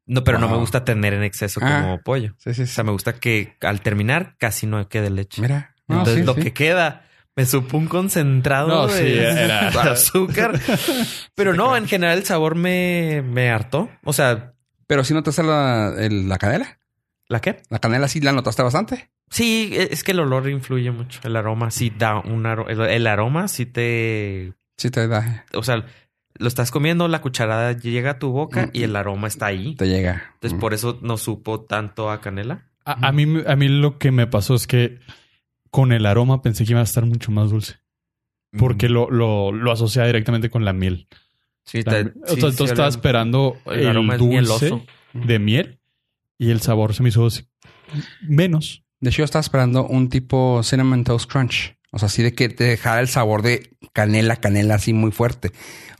No, 0.07 0.23
pero 0.23 0.37
no 0.37 0.47
me 0.47 0.57
gusta 0.57 0.85
tener 0.85 1.13
en 1.13 1.23
exceso 1.23 1.59
Ah. 1.63 1.81
como 1.81 2.01
pollo. 2.01 2.35
Sí, 2.37 2.53
sí, 2.53 2.61
O 2.63 2.67
sea, 2.67 2.83
me 2.83 2.91
gusta 2.91 3.13
que 3.13 3.55
al 3.61 3.81
terminar 3.81 4.35
casi 4.37 4.67
no 4.67 4.87
quede 4.87 5.09
leche. 5.09 5.41
Mira. 5.41 5.73
No, 5.87 5.97
Entonces 5.99 6.21
sí, 6.21 6.25
lo 6.25 6.35
sí. 6.35 6.41
que 6.41 6.53
queda 6.53 7.01
me 7.35 7.45
supo 7.45 7.77
un 7.77 7.87
concentrado 7.87 8.67
No, 8.67 8.87
de 8.87 9.23
era- 9.23 9.67
azúcar. 9.91 10.59
Pero 11.35 11.51
te 11.51 11.57
no, 11.57 11.75
en 11.75 11.87
general 11.87 12.19
el 12.19 12.25
sabor 12.25 12.55
me, 12.55 13.23
me 13.25 13.49
hartó. 13.49 13.89
O 14.03 14.13
sea, 14.13 14.53
Pero 14.87 15.03
si 15.03 15.13
notaste 15.15 15.41
la, 15.43 15.93
el- 15.97 16.29
la 16.29 16.37
canela. 16.37 16.77
¿La 17.29 17.41
qué? 17.41 17.61
La 17.69 17.79
canela 17.79 18.07
sí 18.07 18.21
la 18.21 18.31
notaste 18.31 18.61
bastante. 18.63 19.09
Sí, 19.29 19.71
e- 19.73 19.89
es 19.91 20.03
que 20.03 20.11
el 20.11 20.19
olor 20.19 20.49
influye 20.49 20.91
mucho. 20.91 21.19
El 21.23 21.35
aroma 21.35 21.71
sí 21.71 21.91
da 21.97 22.19
un 22.19 22.45
aroma. 22.45 22.71
El, 22.71 22.81
el 22.81 23.07
aroma 23.07 23.47
sí 23.47 23.65
te. 23.65 24.53
Sí 24.77 24.91
te 24.91 25.07
da, 25.07 25.45
O 25.53 25.63
sea, 25.63 25.85
lo 26.37 26.47
estás 26.47 26.69
comiendo, 26.69 27.07
la 27.07 27.21
cucharada 27.21 27.71
llega 27.73 28.11
a 28.11 28.19
tu 28.19 28.31
boca 28.31 28.67
Mm. 28.67 28.69
y 28.73 28.83
el 28.83 28.95
aroma 28.95 29.27
está 29.27 29.47
ahí. 29.47 29.75
te 29.75 29.87
llega. 29.87 30.31
Entonces, 30.35 30.57
Mm. 30.57 30.59
por 30.59 30.73
eso 30.73 30.99
no 31.01 31.17
supo 31.17 31.61
tanto 31.61 32.11
a 32.11 32.21
canela. 32.21 32.69
A, 32.85 33.07
a 33.07 33.11
mí, 33.11 33.25
me- 33.25 33.49
a 33.49 33.55
mí 33.55 33.67
lo 33.67 33.97
que 33.97 34.11
me 34.11 34.27
pasó 34.27 34.53
es 34.55 34.67
que 34.67 34.99
con 35.71 35.91
el 35.91 36.05
aroma 36.05 36.41
pensé 36.41 36.65
que 36.65 36.71
iba 36.73 36.81
a 36.81 36.83
estar 36.83 37.05
mucho 37.05 37.31
más 37.31 37.49
dulce. 37.49 37.77
Porque 38.57 38.87
Mm. 38.87 38.91
lo, 38.91 39.09
lo, 39.09 39.51
lo 39.51 39.71
asociaba 39.71 40.07
directamente 40.07 40.49
con 40.49 40.63
la 40.65 40.71
miel. 40.73 41.07
Sí, 41.63 41.81
La- 41.83 41.91
te- 41.91 41.99
o 42.01 42.03
sí, 42.03 42.11
sea, 42.11 42.25
sí, 42.27 42.33
entonces 42.35 42.61
estaba 42.71 42.87
olía- 42.87 42.95
esperando 42.97 43.57
el 43.65 43.79
el, 43.79 43.87
aroma 43.87 44.17
dulce 44.17 44.29
mieloso. 44.29 44.85
de 45.13 45.39
miel 45.39 45.79
y 46.37 46.51
el 46.51 46.61
sabor 46.61 46.93
se 46.93 47.03
me 47.03 47.09
hizo 47.09 47.25
así 47.25 47.47
menos. 48.21 48.83
De 48.99 49.09
hecho, 49.09 49.19
yo 49.19 49.25
estaba 49.25 49.41
esperando 49.41 49.85
un 49.85 50.09
tipo 50.09 50.61
Cinnamon 50.63 51.03
Toast 51.03 51.29
Crunch. 51.29 51.77
O 51.91 51.99
sea, 51.99 52.07
así 52.07 52.23
de 52.23 52.33
que 52.33 52.49
te 52.49 52.63
dejara 52.65 52.99
el 52.99 53.07
sabor 53.07 53.41
de 53.41 53.69
canela, 53.93 54.35
canela 54.35 54.75
así 54.75 54.93
muy 54.93 55.11
fuerte. 55.11 55.51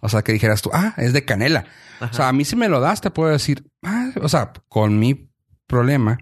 O 0.01 0.09
sea, 0.09 0.23
que 0.23 0.33
dijeras 0.33 0.61
tú, 0.61 0.69
ah, 0.73 0.93
es 0.97 1.13
de 1.13 1.23
canela. 1.23 1.65
Ajá. 1.99 2.11
O 2.11 2.13
sea, 2.13 2.27
a 2.29 2.33
mí 2.33 2.43
si 2.43 2.55
me 2.55 2.67
lo 2.67 2.79
das, 2.79 3.01
te 3.01 3.11
puedo 3.11 3.31
decir, 3.31 3.65
ah, 3.83 4.11
o 4.21 4.27
sea, 4.27 4.51
con 4.67 4.99
mi 4.99 5.29
problema, 5.67 6.17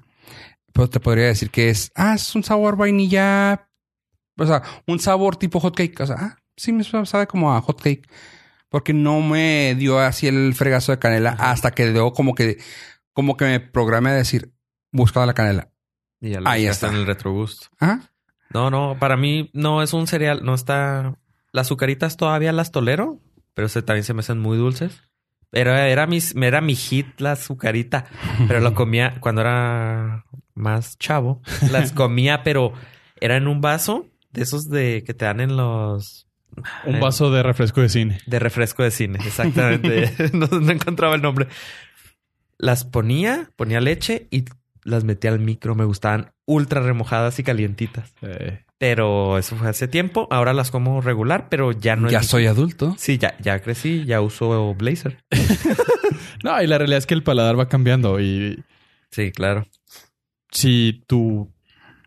pues 0.73 0.89
te 0.89 0.99
podría 0.99 1.26
decir 1.26 1.49
que 1.49 1.69
es, 1.69 1.91
ah, 1.95 2.13
es 2.15 2.36
un 2.36 2.43
sabor 2.43 2.76
vainilla, 2.76 3.67
o 4.38 4.45
sea, 4.45 4.63
un 4.88 4.99
sabor 4.99 5.38
tipo 5.38 5.60
hot 5.60 5.76
cake. 5.76 5.99
O 6.02 6.06
sea, 6.06 6.15
ah, 6.19 6.38
sí 6.56 6.71
me 6.71 6.84
sabe 6.84 7.28
como 7.28 7.54
a 7.54 7.62
hot 7.62 7.82
cake. 7.82 8.08
Porque 8.69 8.93
no 8.93 9.21
me 9.21 9.76
dio 9.78 9.99
así 9.99 10.28
el 10.28 10.56
fregazo 10.56 10.91
de 10.91 10.99
canela 10.99 11.34
Ajá. 11.34 11.52
hasta 11.52 11.71
que 11.71 11.88
luego 11.91 12.13
como 12.13 12.34
que, 12.34 12.58
como 13.13 13.38
que 13.38 13.45
me 13.45 13.60
programé 13.60 14.10
a 14.12 14.13
decir, 14.15 14.52
buscaba 14.91 15.26
la 15.26 15.34
canela. 15.34 15.69
Y 16.19 16.32
ya 16.32 16.41
lo 16.41 16.49
ahí 16.49 16.65
está. 16.65 16.88
en 16.89 16.95
el 16.95 17.06
retrogusto. 17.06 17.67
Ah, 17.80 17.99
No, 18.54 18.69
no, 18.69 18.97
para 18.99 19.17
mí 19.17 19.49
no 19.54 19.82
es 19.82 19.93
un 19.93 20.08
cereal, 20.08 20.41
no 20.43 20.54
está. 20.54 21.15
Las 21.52 21.67
azucaritas 21.67 22.17
todavía 22.17 22.52
las 22.52 22.71
tolero, 22.71 23.19
pero 23.54 23.67
se, 23.69 23.82
también 23.82 24.04
se 24.04 24.13
me 24.13 24.21
hacen 24.21 24.39
muy 24.39 24.58
dulces. 24.58 25.02
Pero 25.49 25.76
era 25.76 26.08
mi, 26.08 26.17
era 26.41 26.62
mi 26.62 26.76
hit 26.76 27.19
la 27.19 27.34
azucarita, 27.34 28.06
pero 28.47 28.60
lo 28.60 28.73
comía 28.76 29.15
cuando 29.19 29.41
era 29.41 30.26
más 30.56 30.97
chavo. 30.97 31.41
Las 31.71 31.91
comía, 31.93 32.41
pero 32.43 32.73
era 33.21 33.38
en 33.38 33.47
un 33.47 33.62
vaso 33.62 34.08
de 34.32 34.41
esos 34.41 34.67
de 34.69 35.04
que 35.06 35.13
te 35.13 35.26
dan 35.26 35.41
en 35.41 35.56
los 35.56 36.28
Un 36.86 36.99
vaso 36.99 37.30
de 37.32 37.43
refresco 37.43 37.82
de 37.82 37.89
cine. 37.89 38.17
de 38.26 38.39
refresco 38.39 38.82
de 38.82 38.89
cine, 38.91 39.19
exactamente. 39.23 40.12
no, 40.34 40.47
no 40.47 40.71
encontraba 40.71 41.13
el 41.15 41.21
nombre. 41.21 41.47
Las 42.63 42.86
ponía, 42.86 43.49
ponía 43.56 43.82
leche 43.82 44.28
y 44.32 44.45
las 44.84 45.04
metía 45.04 45.32
al 45.32 45.39
micro. 45.39 45.76
Me 45.76 45.86
gustaban 45.86 46.32
ultra 46.45 46.82
remojadas 46.82 47.38
y 47.39 47.43
calientitas. 47.43 48.13
Eh, 48.21 48.63
Pero 48.78 49.38
eso 49.38 49.56
fue 49.58 49.67
hace 49.69 49.88
tiempo. 49.88 50.28
Ahora 50.32 50.54
las 50.54 50.71
como 50.71 51.02
regular, 51.02 51.49
pero 51.49 51.71
ya 51.73 51.95
no 51.95 52.10
ya 52.10 52.19
es. 52.19 52.28
soy 52.28 52.45
adulto. 52.47 52.95
Sí, 52.97 53.17
ya, 53.17 53.38
ya 53.39 53.60
crecí, 53.62 54.06
ya 54.06 54.21
uso 54.21 54.73
blazer. 54.76 55.17
No, 56.43 56.62
y 56.62 56.67
la 56.67 56.78
realidad 56.78 56.97
es 56.97 57.06
que 57.06 57.13
el 57.13 57.23
paladar 57.23 57.58
va 57.58 57.69
cambiando 57.69 58.19
y 58.19 58.62
Sí, 59.12 59.32
claro. 59.32 59.65
si 60.52 61.02
tu 61.08 61.49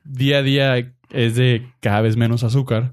día 0.04 0.38
a 0.38 0.42
día 0.42 0.94
es 1.10 1.36
de 1.36 1.66
cada 1.80 2.02
vez 2.02 2.16
menos 2.18 2.44
azúcar, 2.44 2.92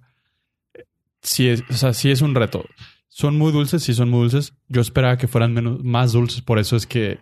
sí 1.22 1.50
es, 1.50 1.64
o 1.70 1.74
sea, 1.74 1.94
sí 1.94 2.12
es 2.12 2.22
un 2.22 2.34
reto. 2.36 2.66
Son 3.10 3.38
muy 3.38 3.52
dulces, 3.52 3.84
sí 3.84 3.94
son 3.94 4.10
muy 4.10 4.22
dulces. 4.22 4.54
Yo 4.70 4.80
esperaba 4.82 5.18
que 5.18 5.28
fueran 5.28 5.54
menos, 5.54 5.84
más 5.84 6.14
dulces, 6.14 6.42
por 6.42 6.60
eso 6.60 6.76
es 6.78 6.88
que 6.88 7.20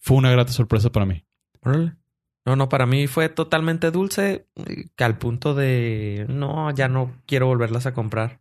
fue 0.00 0.16
una 0.16 0.30
grata 0.32 0.52
sorpresa 0.52 0.90
para 0.90 1.06
mí. 1.06 1.24
No, 2.44 2.56
no, 2.56 2.68
para 2.68 2.86
mí 2.86 3.06
fue 3.06 3.28
totalmente 3.28 3.90
dulce, 3.90 4.46
que 4.96 5.04
al 5.04 5.18
punto 5.18 5.54
de 5.54 6.26
no, 6.28 6.70
ya 6.74 6.88
no 6.88 7.14
quiero 7.26 7.46
volverlas 7.46 7.86
a 7.86 7.94
comprar. 7.94 8.40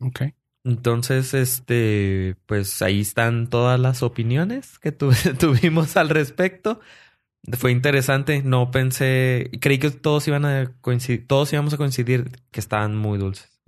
Ok. 0.00 0.22
Entonces, 0.64 1.34
este, 1.34 2.36
pues 2.46 2.82
ahí 2.82 3.00
están 3.00 3.48
todas 3.48 3.80
las 3.80 4.02
opiniones 4.02 4.78
que 4.78 4.92
tu- 4.92 5.10
tuvimos 5.38 5.96
al 5.96 6.08
respecto. 6.10 6.80
Fue 7.58 7.72
interesante, 7.72 8.42
no 8.44 8.70
pensé, 8.70 9.50
creí 9.60 9.78
que 9.78 9.90
todos 9.90 10.28
iban 10.28 10.44
a 10.44 10.70
coincidir, 10.80 11.26
todos 11.26 11.52
íbamos 11.52 11.74
a 11.74 11.76
coincidir 11.78 12.30
que 12.52 12.60
estaban 12.60 12.94
muy 12.94 13.18
dulces. 13.18 13.60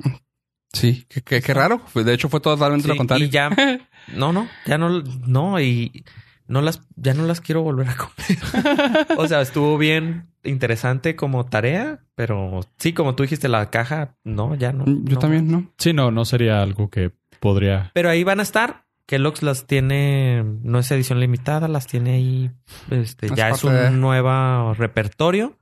Sí, 0.72 1.06
qué, 1.08 1.22
qué- 1.22 1.40
qué 1.42 1.54
raro. 1.54 1.80
Fue- 1.86 2.04
De 2.04 2.12
hecho, 2.14 2.28
fue 2.28 2.38
totalmente 2.40 2.86
lo 2.86 2.94
Sí, 2.94 2.98
contrario. 2.98 3.26
y 3.26 3.30
ya, 3.30 3.50
no, 4.14 4.32
no, 4.32 4.48
ya 4.66 4.78
no, 4.78 5.02
no, 5.26 5.58
y 5.60 6.04
no 6.46 6.60
las, 6.62 6.82
ya 6.96 7.14
no 7.14 7.24
las 7.26 7.40
quiero 7.40 7.62
volver 7.62 7.88
a 7.88 7.96
comer. 7.96 9.06
o 9.18 9.26
sea, 9.28 9.40
estuvo 9.40 9.78
bien 9.78 10.28
interesante 10.42 11.16
como 11.16 11.46
tarea, 11.46 12.00
pero 12.14 12.60
sí, 12.78 12.92
como 12.92 13.14
tú 13.14 13.22
dijiste, 13.22 13.48
la 13.48 13.70
caja, 13.70 14.16
no, 14.24 14.54
ya 14.54 14.72
no. 14.72 14.84
Yo 14.86 15.14
no. 15.14 15.18
también, 15.18 15.50
¿no? 15.50 15.72
Sí, 15.78 15.92
no, 15.92 16.10
no 16.10 16.24
sería 16.24 16.62
algo 16.62 16.90
que 16.90 17.12
podría. 17.40 17.90
Pero 17.94 18.10
ahí 18.10 18.24
van 18.24 18.40
a 18.40 18.42
estar. 18.42 18.84
Kellogg's 19.06 19.42
las 19.42 19.66
tiene, 19.66 20.42
no 20.62 20.78
es 20.78 20.90
edición 20.90 21.20
limitada, 21.20 21.68
las 21.68 21.86
tiene 21.86 22.14
ahí. 22.14 22.50
Este, 22.90 23.26
Es 23.26 23.34
ya 23.34 23.50
es 23.50 23.62
un 23.64 23.74
de- 23.74 23.90
nuevo 23.90 24.72
repertorio 24.74 25.58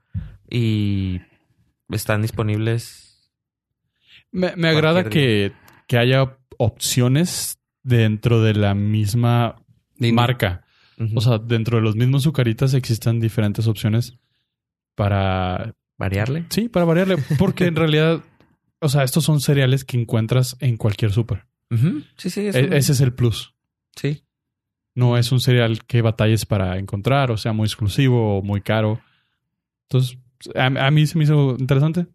y 0.49 1.21
están 1.89 2.23
disponibles. 2.23 3.31
Me, 4.31 4.55
me 4.57 4.69
agrada 4.69 5.05
que, 5.05 5.53
que 5.89 5.99
haya 5.99 6.37
opciones 6.59 7.59
dentro 7.83 8.41
de 8.43 8.55
la 8.55 8.75
misma 8.75 9.57
Línea. 9.99 10.15
marca. 10.15 10.62
O 11.15 11.21
sea, 11.21 11.39
dentro 11.39 11.77
de 11.79 11.83
los 11.83 11.97
mismos 11.97 12.23
Zucaritas 12.23 12.75
existen 12.75 13.21
diferentes 13.21 13.67
opciones 13.67 14.19
para... 14.95 15.75
variarle. 15.99 16.47
Sí, 16.51 16.69
para 16.69 16.85
variarle. 16.85 17.17
Porque 17.39 17.67
en 17.67 17.77
realidad, 17.77 18.23
o 18.81 18.89
sea, 18.89 19.03
estos 19.05 19.25
son 19.25 19.41
cereales 19.41 19.85
que 19.85 20.01
encuentras 20.01 20.57
en 20.61 20.77
cualquier 20.77 21.13
súper. 21.13 21.47
Ujú. 21.71 22.03
Sí, 22.17 22.31
sí, 22.31 22.47
es 22.47 22.55
E- 22.57 22.65
un- 22.67 22.73
Ese 22.73 22.93
es 22.93 23.01
el 23.01 23.13
plus. 23.15 23.55
sí. 23.97 24.23
No 24.95 25.17
es 25.17 25.33
un 25.33 25.41
cereal 25.41 25.87
que 25.87 26.03
batalles 26.03 26.45
para 26.45 26.77
encontrar, 26.79 27.31
o 27.31 27.39
sea, 27.39 27.55
muy 27.55 27.65
exclusivo 27.65 28.37
o 28.37 28.43
muy 28.43 28.61
caro. 28.61 29.01
Entonces, 29.89 30.19
a, 30.55 30.67
a 30.67 30.91
mí 30.91 31.07
se 31.07 31.17
me 31.17 31.25
hizo 31.25 31.57
interesante. 31.59 32.09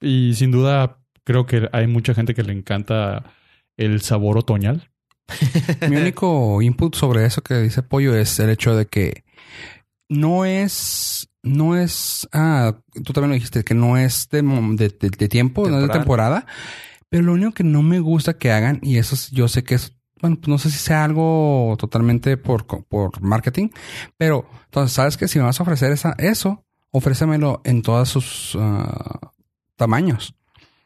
Y 0.00 0.32
sin 0.32 0.50
duda, 0.50 1.00
creo 1.24 1.44
que 1.44 1.68
hay 1.72 1.86
mucha 1.86 2.14
gente 2.14 2.32
que 2.34 2.42
le 2.42 2.54
encanta 2.54 3.24
el 3.76 4.00
sabor 4.00 4.38
otoñal. 4.38 4.88
Mi 5.88 5.96
único 5.96 6.60
input 6.62 6.94
sobre 6.94 7.24
eso 7.26 7.42
que 7.42 7.54
dice 7.60 7.82
Pollo 7.82 8.14
es 8.16 8.38
el 8.38 8.50
hecho 8.50 8.76
de 8.76 8.86
que 8.86 9.24
no 10.08 10.44
es, 10.44 11.28
no 11.42 11.76
es, 11.76 12.28
ah, 12.32 12.74
tú 13.04 13.12
también 13.12 13.30
lo 13.30 13.34
dijiste, 13.34 13.64
que 13.64 13.74
no 13.74 13.96
es 13.96 14.28
de, 14.30 14.42
mom- 14.42 14.76
de, 14.76 14.88
de- 14.90 15.10
de 15.10 15.28
tiempo, 15.28 15.68
no 15.68 15.76
es 15.76 15.82
de 15.82 15.88
Temporada. 15.88 16.46
pero 17.08 17.22
lo 17.22 17.32
único 17.32 17.52
que 17.52 17.64
no 17.64 17.82
me 17.82 18.00
gusta 18.00 18.34
que 18.36 18.52
hagan, 18.52 18.80
y 18.82 18.98
eso 18.98 19.14
es- 19.14 19.30
yo 19.30 19.48
sé 19.48 19.64
que 19.64 19.76
es, 19.76 19.96
bueno, 20.20 20.36
pues 20.36 20.48
no 20.48 20.58
sé 20.58 20.70
si 20.70 20.78
sea 20.78 21.04
algo 21.04 21.74
totalmente 21.78 22.36
por, 22.36 22.66
por 22.66 23.20
marketing, 23.22 23.68
pero 24.18 24.46
entonces, 24.66 24.94
¿sabes 24.94 25.16
que 25.16 25.28
Si 25.28 25.38
me 25.38 25.44
vas 25.46 25.58
a 25.60 25.62
ofrecer 25.62 25.90
esa, 25.92 26.14
eso, 26.18 26.64
ofrécemelo 26.90 27.60
en 27.64 27.82
todos 27.82 28.08
sus 28.10 28.56
ah, 28.60 29.32
tamaños. 29.76 30.34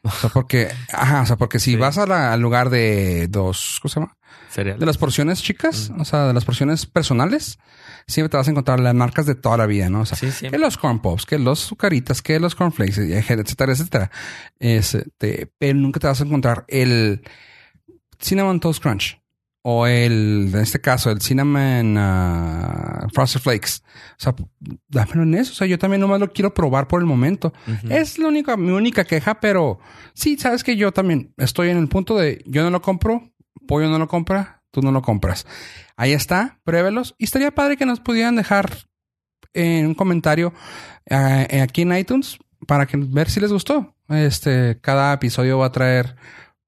O 0.01 0.09
sea, 0.11 0.29
porque, 0.29 0.69
ajá, 0.93 1.21
o 1.21 1.25
sea, 1.25 1.35
porque 1.35 1.59
si 1.59 1.71
Sí. 1.71 1.75
vas 1.75 1.97
a 1.97 2.05
la- 2.05 2.31
al 2.33 2.39
lugar 2.39 2.69
de 2.69 3.27
dos, 3.29 3.79
¿cómo 3.81 3.89
se 3.89 3.99
llama? 3.99 4.15
Cereal. 4.49 4.79
De 4.79 4.85
las 4.85 4.97
porciones 4.97 5.43
chicas, 5.43 5.91
o 5.97 6.05
sea, 6.05 6.27
de 6.27 6.33
las 6.33 6.45
porciones 6.45 6.85
personales, 6.85 7.59
siempre 8.07 8.29
te 8.29 8.37
vas 8.37 8.47
a 8.47 8.51
encontrar 8.51 8.79
las 8.79 8.95
marcas 8.95 9.25
de 9.25 9.35
toda 9.35 9.57
la 9.57 9.65
vida, 9.65 9.89
¿no? 9.89 10.01
O 10.01 10.05
sea, 10.05 10.17
Sí, 10.17 10.49
que 10.49 10.57
los 10.57 10.77
corn 10.77 11.01
pops, 11.01 11.25
que 11.25 11.37
los 11.37 11.59
sucaritas, 11.59 12.21
que 12.21 12.39
los 12.39 12.55
cornflakes, 12.55 12.97
etcétera, 12.97 13.73
etcétera. 13.73 14.11
Este, 14.57 15.51
pero 15.57 15.77
nunca 15.77 15.99
te 15.99 16.07
vas 16.07 16.21
a 16.21 16.23
encontrar 16.23 16.65
el 16.69 17.21
Cinnamon 18.19 18.59
Toast 18.59 18.81
Crunch 18.81 19.18
o 19.71 19.85
el, 19.85 20.49
en 20.51 20.59
este 20.61 20.81
caso, 20.81 21.11
el 21.11 21.21
Cinnamon 21.21 21.95
ah, 21.95 23.07
Frosted 23.13 23.39
Flakes. 23.39 23.83
O 23.83 24.15
sea, 24.17 24.35
dámelo 24.87 25.21
en 25.21 25.35
eso. 25.35 25.51
O 25.51 25.55
sea, 25.55 25.67
yo 25.67 25.77
también 25.77 26.01
nomás 26.01 26.19
lo 26.19 26.33
quiero 26.33 26.55
probar 26.55 26.87
por 26.87 27.01
el 27.01 27.05
momento. 27.05 27.53
Es 27.87 28.17
la 28.17 28.29
única, 28.29 28.57
mi 28.57 28.71
única 28.71 29.03
queja, 29.05 29.39
pero 29.39 29.77
sí, 30.15 30.37
sabes 30.39 30.63
que 30.63 30.75
yo 30.75 30.91
también 30.91 31.35
estoy 31.37 31.69
en 31.69 31.77
el 31.77 31.87
punto 31.87 32.17
de 32.17 32.43
yo 32.47 32.63
no 32.63 32.71
lo 32.71 32.81
compro, 32.81 33.31
Pollo 33.67 33.89
no 33.89 33.99
lo 33.99 34.07
compra, 34.07 34.63
tú 34.71 34.81
no 34.81 34.91
lo 34.91 35.03
compras. 35.03 35.45
Ahí 35.95 36.13
está, 36.13 36.59
pruébelos. 36.63 37.13
Y 37.19 37.25
estaría 37.25 37.51
padre 37.51 37.77
que 37.77 37.85
nos 37.85 37.99
pudieran 37.99 38.37
dejar 38.37 38.87
en 39.53 39.85
un 39.85 39.93
comentario 39.93 40.51
eh, 41.05 41.61
aquí 41.61 41.83
en 41.83 41.95
iTunes 41.95 42.39
para 42.65 42.87
que 42.87 42.97
ver 42.97 43.29
si 43.29 43.39
les 43.39 43.53
gustó. 43.53 43.93
Este, 44.07 44.79
cada 44.81 45.13
episodio 45.13 45.59
va 45.59 45.67
a 45.67 45.71
traer 45.71 46.15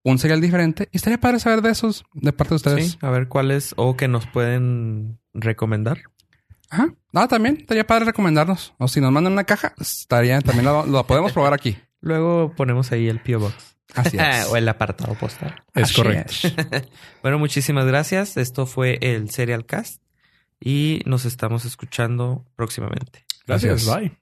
un 0.03 0.19
cereal 0.19 0.41
diferente. 0.41 0.89
Y 0.91 0.97
estaría 0.97 1.19
padre 1.19 1.39
saber 1.39 1.61
de 1.61 1.71
esos 1.71 2.03
de 2.13 2.33
parte 2.33 2.49
de 2.49 2.55
ustedes. 2.55 2.91
Sí, 2.91 2.97
a 3.01 3.09
ver 3.09 3.27
cuáles 3.27 3.73
o 3.77 3.95
que 3.95 4.07
nos 4.07 4.25
pueden 4.27 5.19
recomendar. 5.33 6.01
Ajá. 6.69 6.93
Ah, 7.13 7.27
también 7.27 7.57
estaría 7.59 7.85
padre 7.85 8.05
recomendarnos. 8.05 8.73
O 8.77 8.87
si 8.87 9.01
nos 9.01 9.11
mandan 9.11 9.33
una 9.33 9.43
caja, 9.43 9.73
estaría, 9.79 10.39
también 10.41 10.65
lo, 10.65 10.85
lo 10.85 11.05
podemos 11.05 11.33
probar 11.33 11.53
aquí. 11.53 11.77
Luego 12.01 12.53
ponemos 12.55 12.91
ahí 12.91 13.07
el 13.07 13.19
P.O. 13.19 13.39
Box. 13.39 13.75
Así 13.93 14.17
es. 14.17 14.47
o 14.49 14.57
el 14.57 14.67
apartado 14.67 15.13
postal. 15.15 15.63
Es 15.73 15.83
Así 15.83 15.95
correcto. 15.95 16.33
es. 16.43 16.53
Bueno, 17.21 17.37
muchísimas 17.37 17.85
gracias. 17.85 18.37
Esto 18.37 18.65
fue 18.65 18.97
el 19.01 19.29
Serial 19.29 19.65
Cast 19.65 20.01
y 20.59 21.01
nos 21.05 21.25
estamos 21.25 21.65
escuchando 21.65 22.45
próximamente. 22.55 23.25
Gracias. 23.45 23.85
Bye. 23.85 24.17